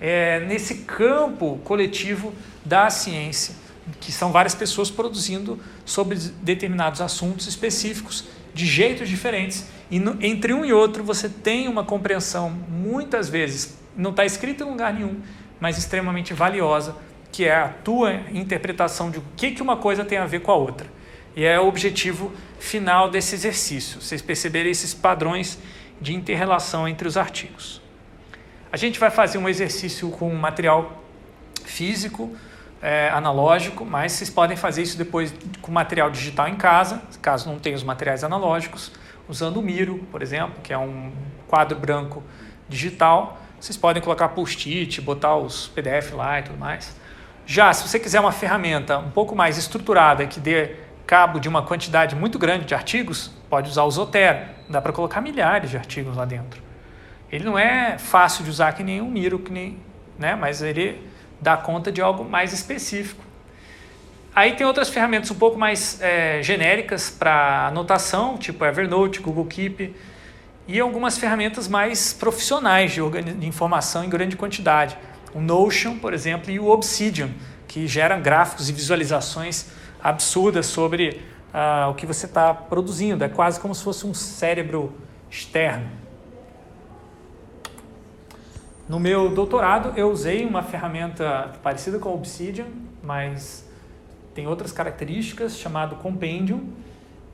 é, 0.00 0.40
nesse 0.40 0.78
campo 0.78 1.58
coletivo 1.58 2.34
da 2.64 2.90
ciência, 2.90 3.54
que 4.00 4.12
são 4.12 4.32
várias 4.32 4.54
pessoas 4.54 4.90
produzindo 4.90 5.58
sobre 5.84 6.18
determinados 6.42 7.00
assuntos 7.00 7.46
específicos 7.46 8.24
de 8.54 8.66
jeitos 8.66 9.08
diferentes 9.08 9.66
e 9.90 9.98
no, 9.98 10.16
entre 10.22 10.52
um 10.52 10.64
e 10.64 10.72
outro 10.72 11.02
você 11.02 11.28
tem 11.28 11.68
uma 11.68 11.84
compreensão, 11.84 12.50
muitas 12.50 13.28
vezes, 13.28 13.78
não 13.96 14.10
está 14.10 14.24
escrito 14.24 14.64
em 14.64 14.66
lugar 14.66 14.92
nenhum, 14.92 15.20
mas 15.58 15.78
extremamente 15.78 16.34
valiosa, 16.34 16.94
que 17.32 17.44
é 17.44 17.54
a 17.54 17.68
tua 17.68 18.14
interpretação 18.32 19.10
de 19.10 19.18
o 19.18 19.24
que, 19.36 19.52
que 19.52 19.62
uma 19.62 19.76
coisa 19.76 20.04
tem 20.04 20.18
a 20.18 20.26
ver 20.26 20.40
com 20.40 20.50
a 20.50 20.56
outra. 20.56 20.86
E 21.34 21.44
é 21.44 21.58
o 21.58 21.66
objetivo 21.66 22.32
final 22.58 23.10
desse 23.10 23.34
exercício, 23.34 24.00
vocês 24.00 24.20
perceberem 24.20 24.70
esses 24.70 24.92
padrões 24.92 25.58
de 26.00 26.14
interrelação 26.14 26.86
entre 26.86 27.08
os 27.08 27.16
artigos. 27.16 27.80
A 28.70 28.76
gente 28.76 29.00
vai 29.00 29.10
fazer 29.10 29.38
um 29.38 29.48
exercício 29.48 30.10
com 30.10 30.32
material 30.34 31.02
físico, 31.64 32.36
é, 32.80 33.08
analógico, 33.10 33.84
mas 33.84 34.12
vocês 34.12 34.30
podem 34.30 34.56
fazer 34.56 34.82
isso 34.82 34.96
depois 34.96 35.34
com 35.60 35.72
material 35.72 36.10
digital 36.10 36.48
em 36.48 36.56
casa, 36.56 37.02
caso 37.20 37.48
não 37.48 37.58
tenha 37.58 37.76
os 37.76 37.82
materiais 37.82 38.22
analógicos 38.22 38.92
usando 39.28 39.58
o 39.58 39.62
Miro, 39.62 39.98
por 40.10 40.22
exemplo, 40.22 40.54
que 40.62 40.72
é 40.72 40.78
um 40.78 41.12
quadro 41.46 41.78
branco 41.78 42.22
digital. 42.68 43.38
Vocês 43.60 43.76
podem 43.76 44.02
colocar 44.02 44.28
post-it, 44.28 45.00
botar 45.00 45.36
os 45.36 45.68
PDF 45.68 46.12
lá 46.12 46.38
e 46.38 46.42
tudo 46.44 46.58
mais. 46.58 46.96
Já, 47.44 47.72
se 47.72 47.86
você 47.86 47.98
quiser 47.98 48.20
uma 48.20 48.32
ferramenta 48.32 48.98
um 48.98 49.10
pouco 49.10 49.34
mais 49.34 49.58
estruturada 49.58 50.26
que 50.26 50.38
dê 50.38 50.76
cabo 51.06 51.40
de 51.40 51.48
uma 51.48 51.62
quantidade 51.62 52.14
muito 52.14 52.38
grande 52.38 52.66
de 52.66 52.74
artigos, 52.74 53.30
pode 53.48 53.70
usar 53.70 53.84
o 53.84 53.90
Zotero. 53.90 54.40
Dá 54.68 54.80
para 54.80 54.92
colocar 54.92 55.22
milhares 55.22 55.70
de 55.70 55.76
artigos 55.76 56.14
lá 56.14 56.26
dentro. 56.26 56.62
Ele 57.32 57.44
não 57.44 57.58
é 57.58 57.96
fácil 57.98 58.44
de 58.44 58.50
usar 58.50 58.72
que 58.72 58.82
nem 58.82 59.00
o 59.00 59.06
Miro, 59.06 59.38
que 59.38 59.50
nem, 59.50 59.78
né? 60.18 60.34
mas 60.34 60.60
ele 60.60 61.02
dá 61.40 61.56
conta 61.56 61.90
de 61.90 62.00
algo 62.00 62.24
mais 62.24 62.52
específico. 62.52 63.22
Aí 64.34 64.54
tem 64.54 64.66
outras 64.66 64.88
ferramentas 64.88 65.30
um 65.30 65.34
pouco 65.34 65.58
mais 65.58 66.00
é, 66.00 66.40
genéricas 66.42 67.10
para 67.10 67.66
anotação, 67.66 68.36
tipo 68.36 68.64
Evernote, 68.64 69.20
Google 69.20 69.46
Keep, 69.46 69.94
e 70.68 70.78
algumas 70.78 71.18
ferramentas 71.18 71.66
mais 71.66 72.12
profissionais 72.12 72.92
de, 72.92 73.00
de 73.34 73.46
informação 73.46 74.04
em 74.04 74.08
grande 74.08 74.36
quantidade. 74.36 74.96
O 75.34 75.40
Notion, 75.40 75.98
por 75.98 76.12
exemplo, 76.12 76.50
e 76.50 76.60
o 76.60 76.68
Obsidian, 76.68 77.30
que 77.66 77.86
geram 77.86 78.20
gráficos 78.20 78.68
e 78.68 78.72
visualizações 78.72 79.66
absurdas 80.02 80.66
sobre 80.66 81.20
uh, 81.52 81.90
o 81.90 81.94
que 81.94 82.06
você 82.06 82.26
está 82.26 82.54
produzindo. 82.54 83.24
É 83.24 83.28
quase 83.28 83.58
como 83.58 83.74
se 83.74 83.82
fosse 83.82 84.06
um 84.06 84.14
cérebro 84.14 84.92
externo. 85.30 85.88
No 88.88 88.98
meu 88.98 89.28
doutorado, 89.34 89.92
eu 89.98 90.10
usei 90.10 90.46
uma 90.46 90.62
ferramenta 90.62 91.52
parecida 91.62 91.98
com 91.98 92.08
o 92.08 92.14
Obsidian, 92.14 92.68
mas 93.02 93.68
tem 94.34 94.46
outras 94.46 94.72
características, 94.72 95.58
chamado 95.58 95.96
Compendium. 95.96 96.70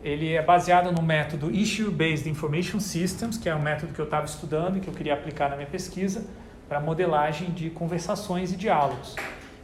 Ele 0.03 0.33
é 0.33 0.43
baseado 0.43 0.91
no 0.91 1.01
método 1.01 1.55
Issue 1.55 1.93
Based 1.93 2.29
Information 2.29 2.81
Systems, 2.81 3.39
que 3.39 3.49
é 3.49 3.55
um 3.55 3.63
método 3.63 3.93
que 3.93 4.01
eu 4.01 4.05
estava 4.05 4.27
estudando 4.27 4.79
e 4.79 4.81
que 4.81 4.89
eu 4.89 4.93
queria 4.93 5.15
aplicar 5.15 5.49
na 5.49 5.55
minha 5.55 5.69
pesquisa 5.69 6.27
para 6.69 6.81
modelagem 6.81 7.53
de 7.53 7.71
conversações 7.71 8.53
e 8.53 8.57
diálogos. 8.57 9.15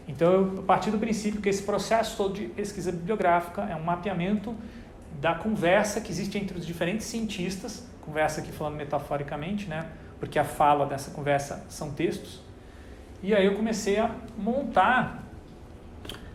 Então, 0.06 0.32
eu 0.32 0.62
parti 0.62 0.92
do 0.92 0.98
princípio 0.98 1.40
que 1.40 1.48
esse 1.48 1.64
processo 1.64 2.16
todo 2.16 2.34
de 2.34 2.46
pesquisa 2.46 2.92
bibliográfica 2.92 3.62
é 3.62 3.74
um 3.74 3.82
mapeamento 3.82 4.54
da 5.20 5.34
conversa 5.34 6.00
que 6.00 6.12
existe 6.12 6.38
entre 6.38 6.56
os 6.56 6.64
diferentes 6.64 7.06
cientistas, 7.06 7.84
conversa 8.00 8.40
aqui 8.40 8.52
falando 8.52 8.76
metaforicamente, 8.76 9.66
né? 9.68 9.86
Porque 10.20 10.38
a 10.38 10.44
fala 10.44 10.86
dessa 10.86 11.10
conversa 11.10 11.64
são 11.68 11.90
textos. 11.90 12.40
E 13.22 13.34
aí 13.34 13.46
eu 13.46 13.54
comecei 13.54 13.98
a 13.98 14.10
montar 14.38 15.24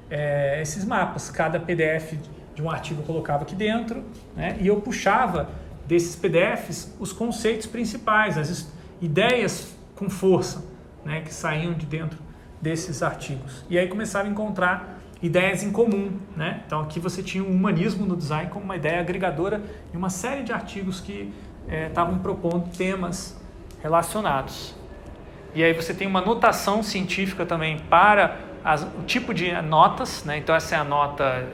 é, 0.10 0.62
esses 0.62 0.84
mapas. 0.84 1.30
Cada 1.30 1.60
PDF 1.60 2.18
de 2.54 2.62
um 2.62 2.70
artigo 2.70 3.02
eu 3.02 3.06
colocava 3.06 3.44
aqui 3.44 3.56
dentro 3.56 4.04
né, 4.36 4.58
e 4.60 4.68
eu 4.68 4.82
puxava 4.82 5.50
desses 5.86 6.16
PDFs 6.16 6.96
os 7.00 7.14
conceitos 7.14 7.68
principais, 7.68 8.38
as 8.38 8.72
ideias 9.02 9.76
com 9.96 10.10
força 10.10 10.66
né, 11.04 11.22
que 11.22 11.34
saíam 11.34 11.74
de 11.74 11.86
dentro 11.86 12.18
desses 12.62 13.04
artigos. 13.04 13.64
E 13.70 13.78
aí 13.78 13.88
começava 13.88 14.28
a 14.28 14.32
encontrar 14.32 15.00
ideias 15.22 15.64
em 15.64 15.72
comum. 15.72 16.18
Né? 16.36 16.64
Então 16.66 16.82
aqui 16.82 17.00
você 17.00 17.22
tinha 17.22 17.44
o 17.44 17.52
humanismo 17.52 18.06
no 18.06 18.16
design 18.16 18.50
como 18.50 18.66
uma 18.66 18.76
ideia 18.76 19.00
agregadora 19.00 19.62
de 19.92 19.98
uma 19.98 20.10
série 20.10 20.44
de 20.44 20.52
artigos 20.52 21.00
que 21.00 21.32
é, 21.68 21.88
estavam 21.88 22.20
propondo 22.20 22.70
temas 22.76 23.40
relacionados. 23.86 24.74
E 25.54 25.64
aí 25.64 25.72
você 25.72 25.94
tem 25.94 26.08
uma 26.08 26.20
notação 26.20 26.82
científica 26.82 27.46
também 27.46 27.78
para 27.88 28.40
as, 28.64 28.82
o 28.82 29.04
tipo 29.06 29.32
de 29.32 29.52
notas, 29.62 30.24
né? 30.24 30.38
então 30.38 30.56
essa 30.56 30.76
é 30.76 30.80
a 30.80 30.84
nota 30.84 31.48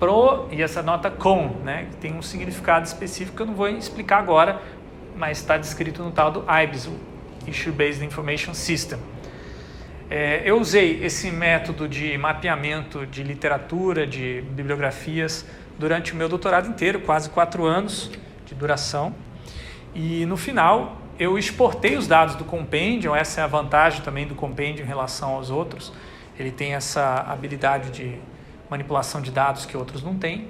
pro 0.00 0.48
e 0.50 0.60
essa 0.60 0.82
nota 0.82 1.12
com, 1.12 1.60
né? 1.64 1.86
tem 2.00 2.12
um 2.12 2.22
significado 2.22 2.84
específico 2.86 3.36
que 3.36 3.42
eu 3.42 3.46
não 3.46 3.54
vou 3.54 3.68
explicar 3.68 4.18
agora, 4.18 4.60
mas 5.14 5.38
está 5.38 5.56
descrito 5.56 6.02
no 6.02 6.10
tal 6.10 6.32
do 6.32 6.44
IBIS, 6.64 6.86
o 6.88 6.98
Issue 7.46 7.72
Based 7.72 8.04
Information 8.04 8.52
System. 8.52 8.98
É, 10.10 10.42
eu 10.44 10.58
usei 10.58 11.04
esse 11.04 11.30
método 11.30 11.88
de 11.88 12.18
mapeamento 12.18 13.06
de 13.06 13.22
literatura, 13.22 14.04
de 14.04 14.42
bibliografias, 14.50 15.46
durante 15.78 16.12
o 16.14 16.16
meu 16.16 16.28
doutorado 16.28 16.68
inteiro, 16.68 17.00
quase 17.00 17.30
quatro 17.30 17.64
anos 17.64 18.10
de 18.44 18.56
duração. 18.56 19.14
E 19.94 20.26
no 20.26 20.36
final, 20.36 21.03
eu 21.18 21.38
exportei 21.38 21.96
os 21.96 22.06
dados 22.06 22.34
do 22.34 22.44
compêndio, 22.44 23.14
essa 23.14 23.40
é 23.40 23.44
a 23.44 23.46
vantagem 23.46 24.02
também 24.02 24.26
do 24.26 24.34
compêndio 24.34 24.84
em 24.84 24.86
relação 24.86 25.34
aos 25.34 25.50
outros 25.50 25.92
ele 26.38 26.50
tem 26.50 26.74
essa 26.74 27.24
habilidade 27.28 27.90
de 27.90 28.18
manipulação 28.68 29.20
de 29.20 29.30
dados 29.30 29.64
que 29.64 29.76
outros 29.76 30.02
não 30.02 30.16
têm, 30.16 30.48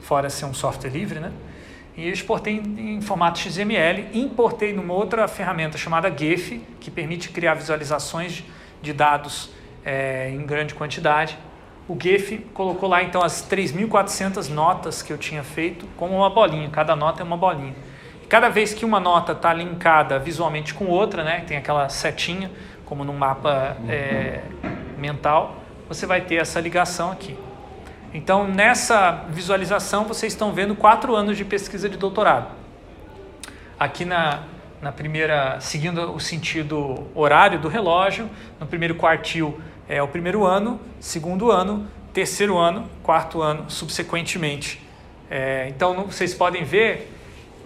fora 0.00 0.28
ser 0.28 0.46
um 0.46 0.54
software 0.54 0.90
livre, 0.90 1.20
né? 1.20 1.32
E 1.96 2.06
eu 2.06 2.12
exportei 2.12 2.54
em, 2.54 3.00
formato 3.02 3.38
XML, 3.38 4.08
importei 4.14 4.72
numa 4.72 4.94
outra 4.94 5.28
ferramenta 5.28 5.76
chamada 5.76 6.10
GEF, 6.10 6.64
que 6.80 6.90
permite 6.90 7.28
criar 7.28 7.54
visualizações 7.54 8.42
de 8.80 8.92
dados 8.92 9.50
é, 9.84 10.30
em 10.30 10.44
grande 10.44 10.74
quantidade. 10.74 11.38
O 11.86 11.96
GEF 12.00 12.38
colocou 12.54 12.88
lá 12.88 13.02
então 13.02 13.22
as 13.22 13.46
3.400 13.46 14.48
notas 14.48 15.02
que 15.02 15.12
eu 15.12 15.18
tinha 15.18 15.42
feito 15.42 15.86
como 15.96 16.16
uma 16.16 16.30
bolinha, 16.30 16.70
cada 16.70 16.96
nota 16.96 17.22
é 17.22 17.24
uma 17.24 17.36
bolinha. 17.36 17.74
Cada 18.32 18.48
vez 18.48 18.72
que 18.72 18.82
uma 18.82 18.98
nota 18.98 19.32
está 19.32 19.52
linkada 19.52 20.18
visualmente 20.18 20.72
com 20.72 20.86
outra, 20.86 21.22
né, 21.22 21.44
tem 21.46 21.58
aquela 21.58 21.90
setinha, 21.90 22.50
como 22.86 23.04
num 23.04 23.12
mapa 23.12 23.76
é, 23.86 24.40
mental, 24.96 25.56
você 25.86 26.06
vai 26.06 26.22
ter 26.22 26.36
essa 26.36 26.58
ligação 26.58 27.12
aqui. 27.12 27.36
Então, 28.14 28.48
nessa 28.48 29.26
visualização, 29.28 30.06
vocês 30.06 30.32
estão 30.32 30.50
vendo 30.50 30.74
quatro 30.74 31.14
anos 31.14 31.36
de 31.36 31.44
pesquisa 31.44 31.90
de 31.90 31.98
doutorado. 31.98 32.46
Aqui 33.78 34.06
na, 34.06 34.44
na 34.80 34.92
primeira, 34.92 35.60
seguindo 35.60 36.14
o 36.14 36.18
sentido 36.18 37.06
horário 37.14 37.58
do 37.58 37.68
relógio, 37.68 38.30
no 38.58 38.66
primeiro 38.66 38.94
quartil 38.94 39.60
é 39.86 40.02
o 40.02 40.08
primeiro 40.08 40.46
ano, 40.46 40.80
segundo 40.98 41.50
ano, 41.50 41.86
terceiro 42.14 42.56
ano, 42.56 42.88
quarto 43.02 43.42
ano, 43.42 43.68
subsequentemente. 43.68 44.80
É, 45.30 45.66
então, 45.68 46.06
vocês 46.06 46.32
podem 46.32 46.64
ver, 46.64 47.11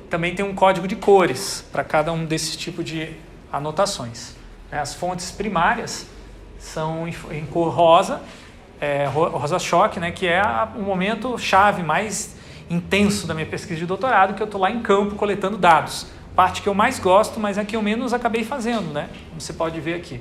também 0.09 0.35
tem 0.35 0.45
um 0.45 0.55
código 0.55 0.87
de 0.87 0.97
cores 0.97 1.65
para 1.73 1.85
cada 1.85 2.13
um 2.13 2.25
desses 2.25 2.57
tipos 2.57 2.85
de 2.85 3.11
anotações. 3.53 4.35
As 4.71 4.95
fontes 4.95 5.31
primárias 5.31 6.07
são 6.59 7.07
em 7.09 7.47
cor 7.47 7.73
rosa, 7.73 8.21
é, 8.81 9.07
rosa 9.07 9.59
choque, 9.59 10.01
né, 10.01 10.11
que 10.11 10.27
é 10.27 10.43
o 10.77 10.83
momento 10.83 11.39
chave 11.39 11.83
mais 11.83 12.37
intenso 12.69 13.27
da 13.27 13.35
minha 13.35 13.47
pesquisa 13.47 13.79
de 13.79 13.87
doutorado, 13.87 14.35
que 14.35 14.43
eu 14.43 14.47
estou 14.47 14.61
lá 14.61 14.71
em 14.71 14.83
campo 14.83 15.15
coletando 15.15 15.57
dados. 15.57 16.07
Parte 16.35 16.61
que 16.61 16.69
eu 16.69 16.75
mais 16.75 16.99
gosto, 16.99 17.41
mas 17.41 17.57
é 17.57 17.65
que 17.65 17.77
eu 17.77 17.83
menos 17.83 18.13
acabei 18.13 18.45
fazendo, 18.45 18.93
né? 18.93 19.09
Como 19.29 19.41
você 19.41 19.53
pode 19.53 19.81
ver 19.81 19.95
aqui. 19.95 20.21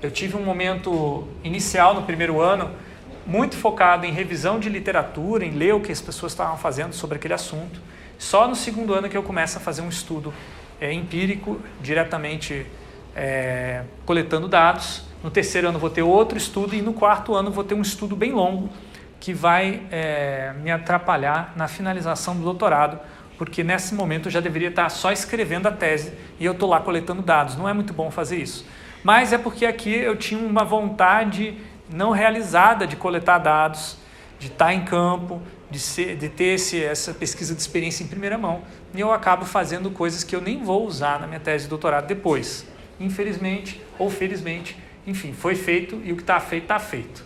Eu 0.00 0.10
tive 0.10 0.36
um 0.36 0.42
momento 0.42 1.28
inicial 1.44 1.94
no 1.94 2.02
primeiro 2.02 2.40
ano 2.40 2.70
muito 3.26 3.56
focado 3.56 4.06
em 4.06 4.12
revisão 4.12 4.58
de 4.58 4.70
literatura, 4.70 5.44
em 5.44 5.50
ler 5.50 5.74
o 5.74 5.80
que 5.80 5.92
as 5.92 6.00
pessoas 6.00 6.32
estavam 6.32 6.56
fazendo 6.56 6.94
sobre 6.94 7.16
aquele 7.16 7.34
assunto. 7.34 7.80
Só 8.20 8.46
no 8.46 8.54
segundo 8.54 8.92
ano 8.92 9.08
que 9.08 9.16
eu 9.16 9.22
começo 9.22 9.56
a 9.56 9.60
fazer 9.62 9.80
um 9.80 9.88
estudo 9.88 10.32
é, 10.78 10.92
empírico, 10.92 11.58
diretamente 11.80 12.66
é, 13.16 13.82
coletando 14.04 14.46
dados. 14.46 15.04
No 15.24 15.30
terceiro 15.30 15.70
ano 15.70 15.78
vou 15.78 15.88
ter 15.88 16.02
outro 16.02 16.36
estudo 16.36 16.74
e 16.74 16.82
no 16.82 16.92
quarto 16.92 17.34
ano 17.34 17.50
vou 17.50 17.64
ter 17.64 17.74
um 17.74 17.80
estudo 17.80 18.14
bem 18.14 18.30
longo 18.30 18.68
que 19.18 19.32
vai 19.32 19.84
é, 19.90 20.52
me 20.62 20.70
atrapalhar 20.70 21.54
na 21.56 21.66
finalização 21.66 22.36
do 22.36 22.42
doutorado, 22.42 23.00
porque 23.38 23.64
nesse 23.64 23.94
momento 23.94 24.26
eu 24.26 24.32
já 24.32 24.40
deveria 24.40 24.68
estar 24.68 24.90
só 24.90 25.10
escrevendo 25.10 25.66
a 25.66 25.72
tese 25.72 26.12
e 26.38 26.44
eu 26.44 26.52
estou 26.52 26.68
lá 26.68 26.78
coletando 26.78 27.22
dados. 27.22 27.56
Não 27.56 27.66
é 27.66 27.72
muito 27.72 27.94
bom 27.94 28.10
fazer 28.10 28.36
isso. 28.36 28.66
Mas 29.02 29.32
é 29.32 29.38
porque 29.38 29.64
aqui 29.64 29.94
eu 29.94 30.14
tinha 30.14 30.46
uma 30.46 30.62
vontade 30.62 31.56
não 31.90 32.10
realizada 32.10 32.86
de 32.86 32.96
coletar 32.96 33.38
dados, 33.38 33.96
de 34.38 34.48
estar 34.48 34.74
em 34.74 34.84
campo, 34.84 35.40
de, 35.70 35.78
ser, 35.78 36.16
de 36.16 36.28
ter 36.28 36.54
esse, 36.54 36.82
essa 36.82 37.14
pesquisa 37.14 37.54
de 37.54 37.60
experiência 37.60 38.02
em 38.02 38.06
primeira 38.06 38.36
mão. 38.36 38.62
E 38.94 39.00
eu 39.00 39.12
acabo 39.12 39.44
fazendo 39.44 39.90
coisas 39.90 40.24
que 40.24 40.34
eu 40.34 40.40
nem 40.40 40.62
vou 40.62 40.86
usar 40.86 41.20
na 41.20 41.26
minha 41.26 41.40
tese 41.40 41.64
de 41.64 41.70
doutorado 41.70 42.06
depois. 42.06 42.66
Infelizmente 42.98 43.80
ou 43.98 44.10
felizmente, 44.10 44.76
enfim, 45.06 45.32
foi 45.32 45.54
feito 45.54 46.00
e 46.04 46.12
o 46.12 46.16
que 46.16 46.22
está 46.22 46.40
feito, 46.40 46.64
está 46.64 46.78
feito. 46.78 47.24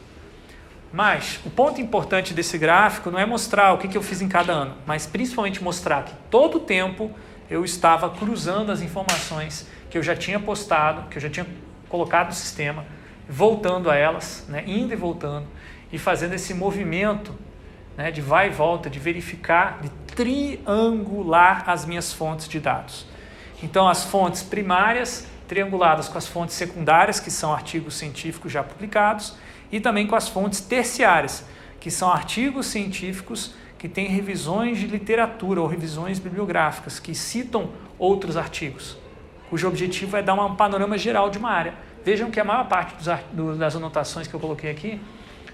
Mas 0.92 1.40
o 1.44 1.50
ponto 1.50 1.80
importante 1.80 2.32
desse 2.32 2.56
gráfico 2.56 3.10
não 3.10 3.18
é 3.18 3.26
mostrar 3.26 3.72
o 3.72 3.78
que, 3.78 3.88
que 3.88 3.98
eu 3.98 4.02
fiz 4.02 4.22
em 4.22 4.28
cada 4.28 4.52
ano, 4.52 4.76
mas 4.86 5.06
principalmente 5.06 5.62
mostrar 5.62 6.04
que 6.04 6.14
todo 6.30 6.58
o 6.58 6.60
tempo 6.60 7.10
eu 7.50 7.64
estava 7.64 8.08
cruzando 8.10 8.70
as 8.70 8.80
informações 8.80 9.66
que 9.90 9.98
eu 9.98 10.02
já 10.02 10.14
tinha 10.14 10.38
postado, 10.38 11.08
que 11.08 11.16
eu 11.16 11.22
já 11.22 11.28
tinha 11.28 11.46
colocado 11.88 12.28
no 12.28 12.32
sistema, 12.32 12.84
voltando 13.28 13.90
a 13.90 13.96
elas, 13.96 14.44
né, 14.48 14.62
indo 14.66 14.92
e 14.92 14.96
voltando, 14.96 15.46
e 15.92 15.98
fazendo 15.98 16.34
esse 16.34 16.54
movimento 16.54 17.34
né, 17.96 18.10
de 18.10 18.20
vai 18.20 18.48
e 18.48 18.50
volta, 18.50 18.90
de 18.90 18.98
verificar, 18.98 19.80
de 19.80 19.88
triangular 20.14 21.64
as 21.68 21.84
minhas 21.84 22.12
fontes 22.12 22.48
de 22.48 22.60
dados. 22.60 23.06
Então, 23.62 23.88
as 23.88 24.04
fontes 24.04 24.42
primárias 24.42 25.26
trianguladas 25.48 26.08
com 26.08 26.18
as 26.18 26.26
fontes 26.26 26.54
secundárias, 26.54 27.20
que 27.20 27.30
são 27.30 27.52
artigos 27.52 27.94
científicos 27.94 28.50
já 28.50 28.62
publicados, 28.62 29.34
e 29.70 29.80
também 29.80 30.06
com 30.06 30.16
as 30.16 30.28
fontes 30.28 30.60
terciárias, 30.60 31.44
que 31.80 31.90
são 31.90 32.10
artigos 32.10 32.66
científicos 32.66 33.54
que 33.78 33.88
têm 33.88 34.08
revisões 34.08 34.78
de 34.78 34.86
literatura 34.86 35.60
ou 35.60 35.66
revisões 35.66 36.18
bibliográficas, 36.18 36.98
que 36.98 37.14
citam 37.14 37.70
outros 37.98 38.36
artigos, 38.36 38.96
cujo 39.50 39.68
objetivo 39.68 40.16
é 40.16 40.22
dar 40.22 40.34
um 40.34 40.56
panorama 40.56 40.96
geral 40.96 41.28
de 41.28 41.38
uma 41.38 41.50
área. 41.50 41.74
Vejam 42.04 42.30
que 42.30 42.40
a 42.40 42.44
maior 42.44 42.66
parte 42.66 42.94
dos, 43.32 43.58
das 43.58 43.76
anotações 43.76 44.26
que 44.26 44.34
eu 44.34 44.40
coloquei 44.40 44.70
aqui 44.70 45.00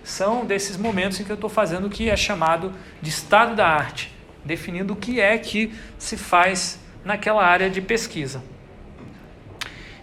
são 0.03 0.45
desses 0.45 0.77
momentos 0.77 1.21
em 1.21 1.25
que 1.25 1.31
eu 1.31 1.35
estou 1.35 1.51
fazendo 1.51 1.87
o 1.87 1.91
que 1.91 2.09
é 2.09 2.17
chamado 2.17 2.73
de 3.01 3.11
estado 3.11 3.55
da 3.55 3.67
arte, 3.67 4.15
definindo 4.45 4.93
o 4.95 4.97
que 4.97 5.21
é 5.21 5.37
que 5.39 5.75
se 5.99 6.17
faz 6.17 6.81
naquela 7.05 7.45
área 7.45 7.69
de 7.69 7.81
pesquisa. 7.81 8.43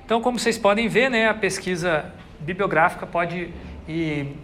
Então, 0.06 0.22
como 0.22 0.40
vocês 0.40 0.58
podem 0.58 0.88
ver, 0.88 1.10
né, 1.10 1.28
a 1.28 1.34
pesquisa 1.34 2.14
bibliográfica 2.40 3.06
pode 3.06 3.54
ir, 3.88 4.36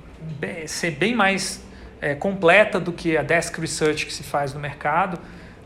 ser 0.67 0.91
bem 0.91 1.15
mais 1.15 1.63
é, 2.01 2.13
completa 2.15 2.79
do 2.79 2.91
que 2.91 3.15
a 3.15 3.23
desk 3.23 3.57
research 3.59 4.05
que 4.05 4.13
se 4.13 4.23
faz 4.23 4.53
no 4.53 4.59
mercado, 4.59 5.17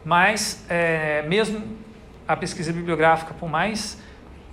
mas 0.05 0.63
é, 0.69 1.23
mesmo 1.23 1.77
a 2.27 2.35
pesquisa 2.35 2.71
bibliográfica, 2.71 3.33
por 3.33 3.49
mais 3.49 3.97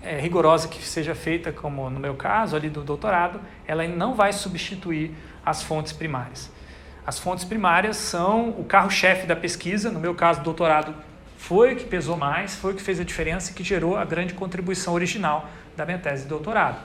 é, 0.04 0.20
rigorosa 0.20 0.68
que 0.68 0.82
seja 0.82 1.14
feita, 1.14 1.52
como 1.52 1.88
no 1.90 1.98
meu 1.98 2.14
caso 2.14 2.54
ali 2.54 2.68
do 2.68 2.82
doutorado, 2.82 3.40
ela 3.66 3.86
não 3.88 4.14
vai 4.14 4.32
substituir 4.32 5.14
as 5.44 5.62
fontes 5.62 5.92
primárias. 5.92 6.50
As 7.06 7.18
fontes 7.18 7.44
primárias 7.44 7.96
são 7.96 8.50
o 8.50 8.64
carro-chefe 8.64 9.26
da 9.26 9.36
pesquisa, 9.36 9.90
no 9.90 10.00
meu 10.00 10.14
caso, 10.14 10.40
do 10.40 10.44
doutorado 10.44 10.94
foi 11.36 11.74
o 11.74 11.76
que 11.76 11.84
pesou 11.84 12.16
mais, 12.16 12.54
foi 12.56 12.72
o 12.72 12.74
que 12.74 12.80
fez 12.80 12.98
a 12.98 13.04
diferença 13.04 13.50
e 13.50 13.54
que 13.54 13.62
gerou 13.62 13.98
a 13.98 14.04
grande 14.04 14.32
contribuição 14.32 14.94
original 14.94 15.50
da 15.76 15.84
minha 15.84 15.98
tese 15.98 16.22
de 16.22 16.28
doutorado. 16.30 16.78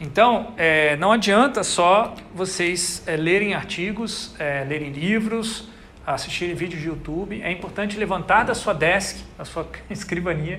Então, 0.00 0.52
é, 0.56 0.96
não 0.96 1.12
adianta 1.12 1.62
só 1.62 2.16
vocês 2.34 3.00
é, 3.06 3.16
lerem 3.16 3.54
artigos, 3.54 4.34
é, 4.40 4.64
lerem 4.64 4.90
livros, 4.90 5.68
assistirem 6.04 6.54
vídeos 6.54 6.82
de 6.82 6.88
YouTube. 6.88 7.40
É 7.42 7.52
importante 7.52 7.96
levantar 7.96 8.42
da 8.44 8.54
sua 8.54 8.74
desk, 8.74 9.24
da 9.38 9.44
sua 9.44 9.68
escrivania, 9.88 10.58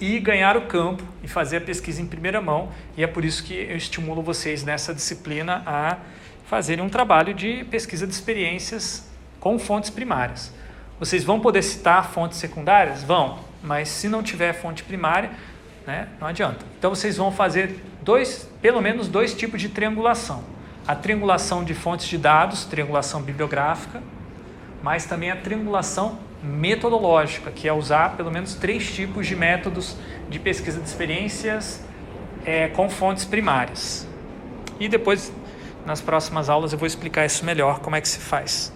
e 0.00 0.18
ganhar 0.18 0.56
o 0.56 0.62
campo 0.62 1.02
e 1.22 1.28
fazer 1.28 1.58
a 1.58 1.60
pesquisa 1.60 2.02
em 2.02 2.06
primeira 2.06 2.40
mão. 2.40 2.70
E 2.96 3.02
é 3.02 3.06
por 3.06 3.24
isso 3.24 3.42
que 3.44 3.54
eu 3.54 3.76
estimulo 3.76 4.22
vocês 4.22 4.64
nessa 4.64 4.94
disciplina 4.94 5.62
a 5.66 5.98
fazerem 6.46 6.84
um 6.84 6.88
trabalho 6.88 7.32
de 7.32 7.64
pesquisa 7.64 8.06
de 8.06 8.12
experiências 8.12 9.08
com 9.40 9.58
fontes 9.58 9.90
primárias. 9.90 10.52
Vocês 10.98 11.24
vão 11.24 11.40
poder 11.40 11.62
citar 11.62 12.10
fontes 12.10 12.38
secundárias? 12.38 13.02
Vão, 13.02 13.38
mas 13.62 13.88
se 13.88 14.08
não 14.08 14.22
tiver 14.22 14.52
fonte 14.52 14.84
primária, 14.84 15.30
né, 15.86 16.08
não 16.20 16.28
adianta. 16.28 16.64
Então 16.78 16.94
vocês 16.94 17.16
vão 17.16 17.32
fazer 17.32 17.82
dois, 18.02 18.48
pelo 18.62 18.80
menos 18.80 19.08
dois 19.08 19.34
tipos 19.34 19.60
de 19.60 19.68
triangulação. 19.68 20.44
A 20.86 20.94
triangulação 20.94 21.64
de 21.64 21.74
fontes 21.74 22.06
de 22.06 22.18
dados, 22.18 22.64
triangulação 22.64 23.22
bibliográfica, 23.22 24.02
mas 24.82 25.06
também 25.06 25.30
a 25.30 25.36
triangulação 25.36 26.18
metodológica, 26.44 27.50
que 27.50 27.66
é 27.66 27.72
usar 27.72 28.16
pelo 28.16 28.30
menos 28.30 28.54
três 28.54 28.92
tipos 28.92 29.26
de 29.26 29.34
métodos 29.34 29.96
de 30.28 30.38
pesquisa 30.38 30.78
de 30.78 30.86
experiências 30.86 31.82
é, 32.44 32.68
com 32.68 32.90
fontes 32.90 33.24
primárias. 33.24 34.06
E 34.78 34.88
depois, 34.88 35.32
nas 35.86 36.00
próximas 36.00 36.50
aulas, 36.50 36.72
eu 36.72 36.78
vou 36.78 36.86
explicar 36.86 37.24
isso 37.24 37.44
melhor, 37.44 37.80
como 37.80 37.96
é 37.96 38.00
que 38.00 38.08
se 38.08 38.18
faz. 38.18 38.73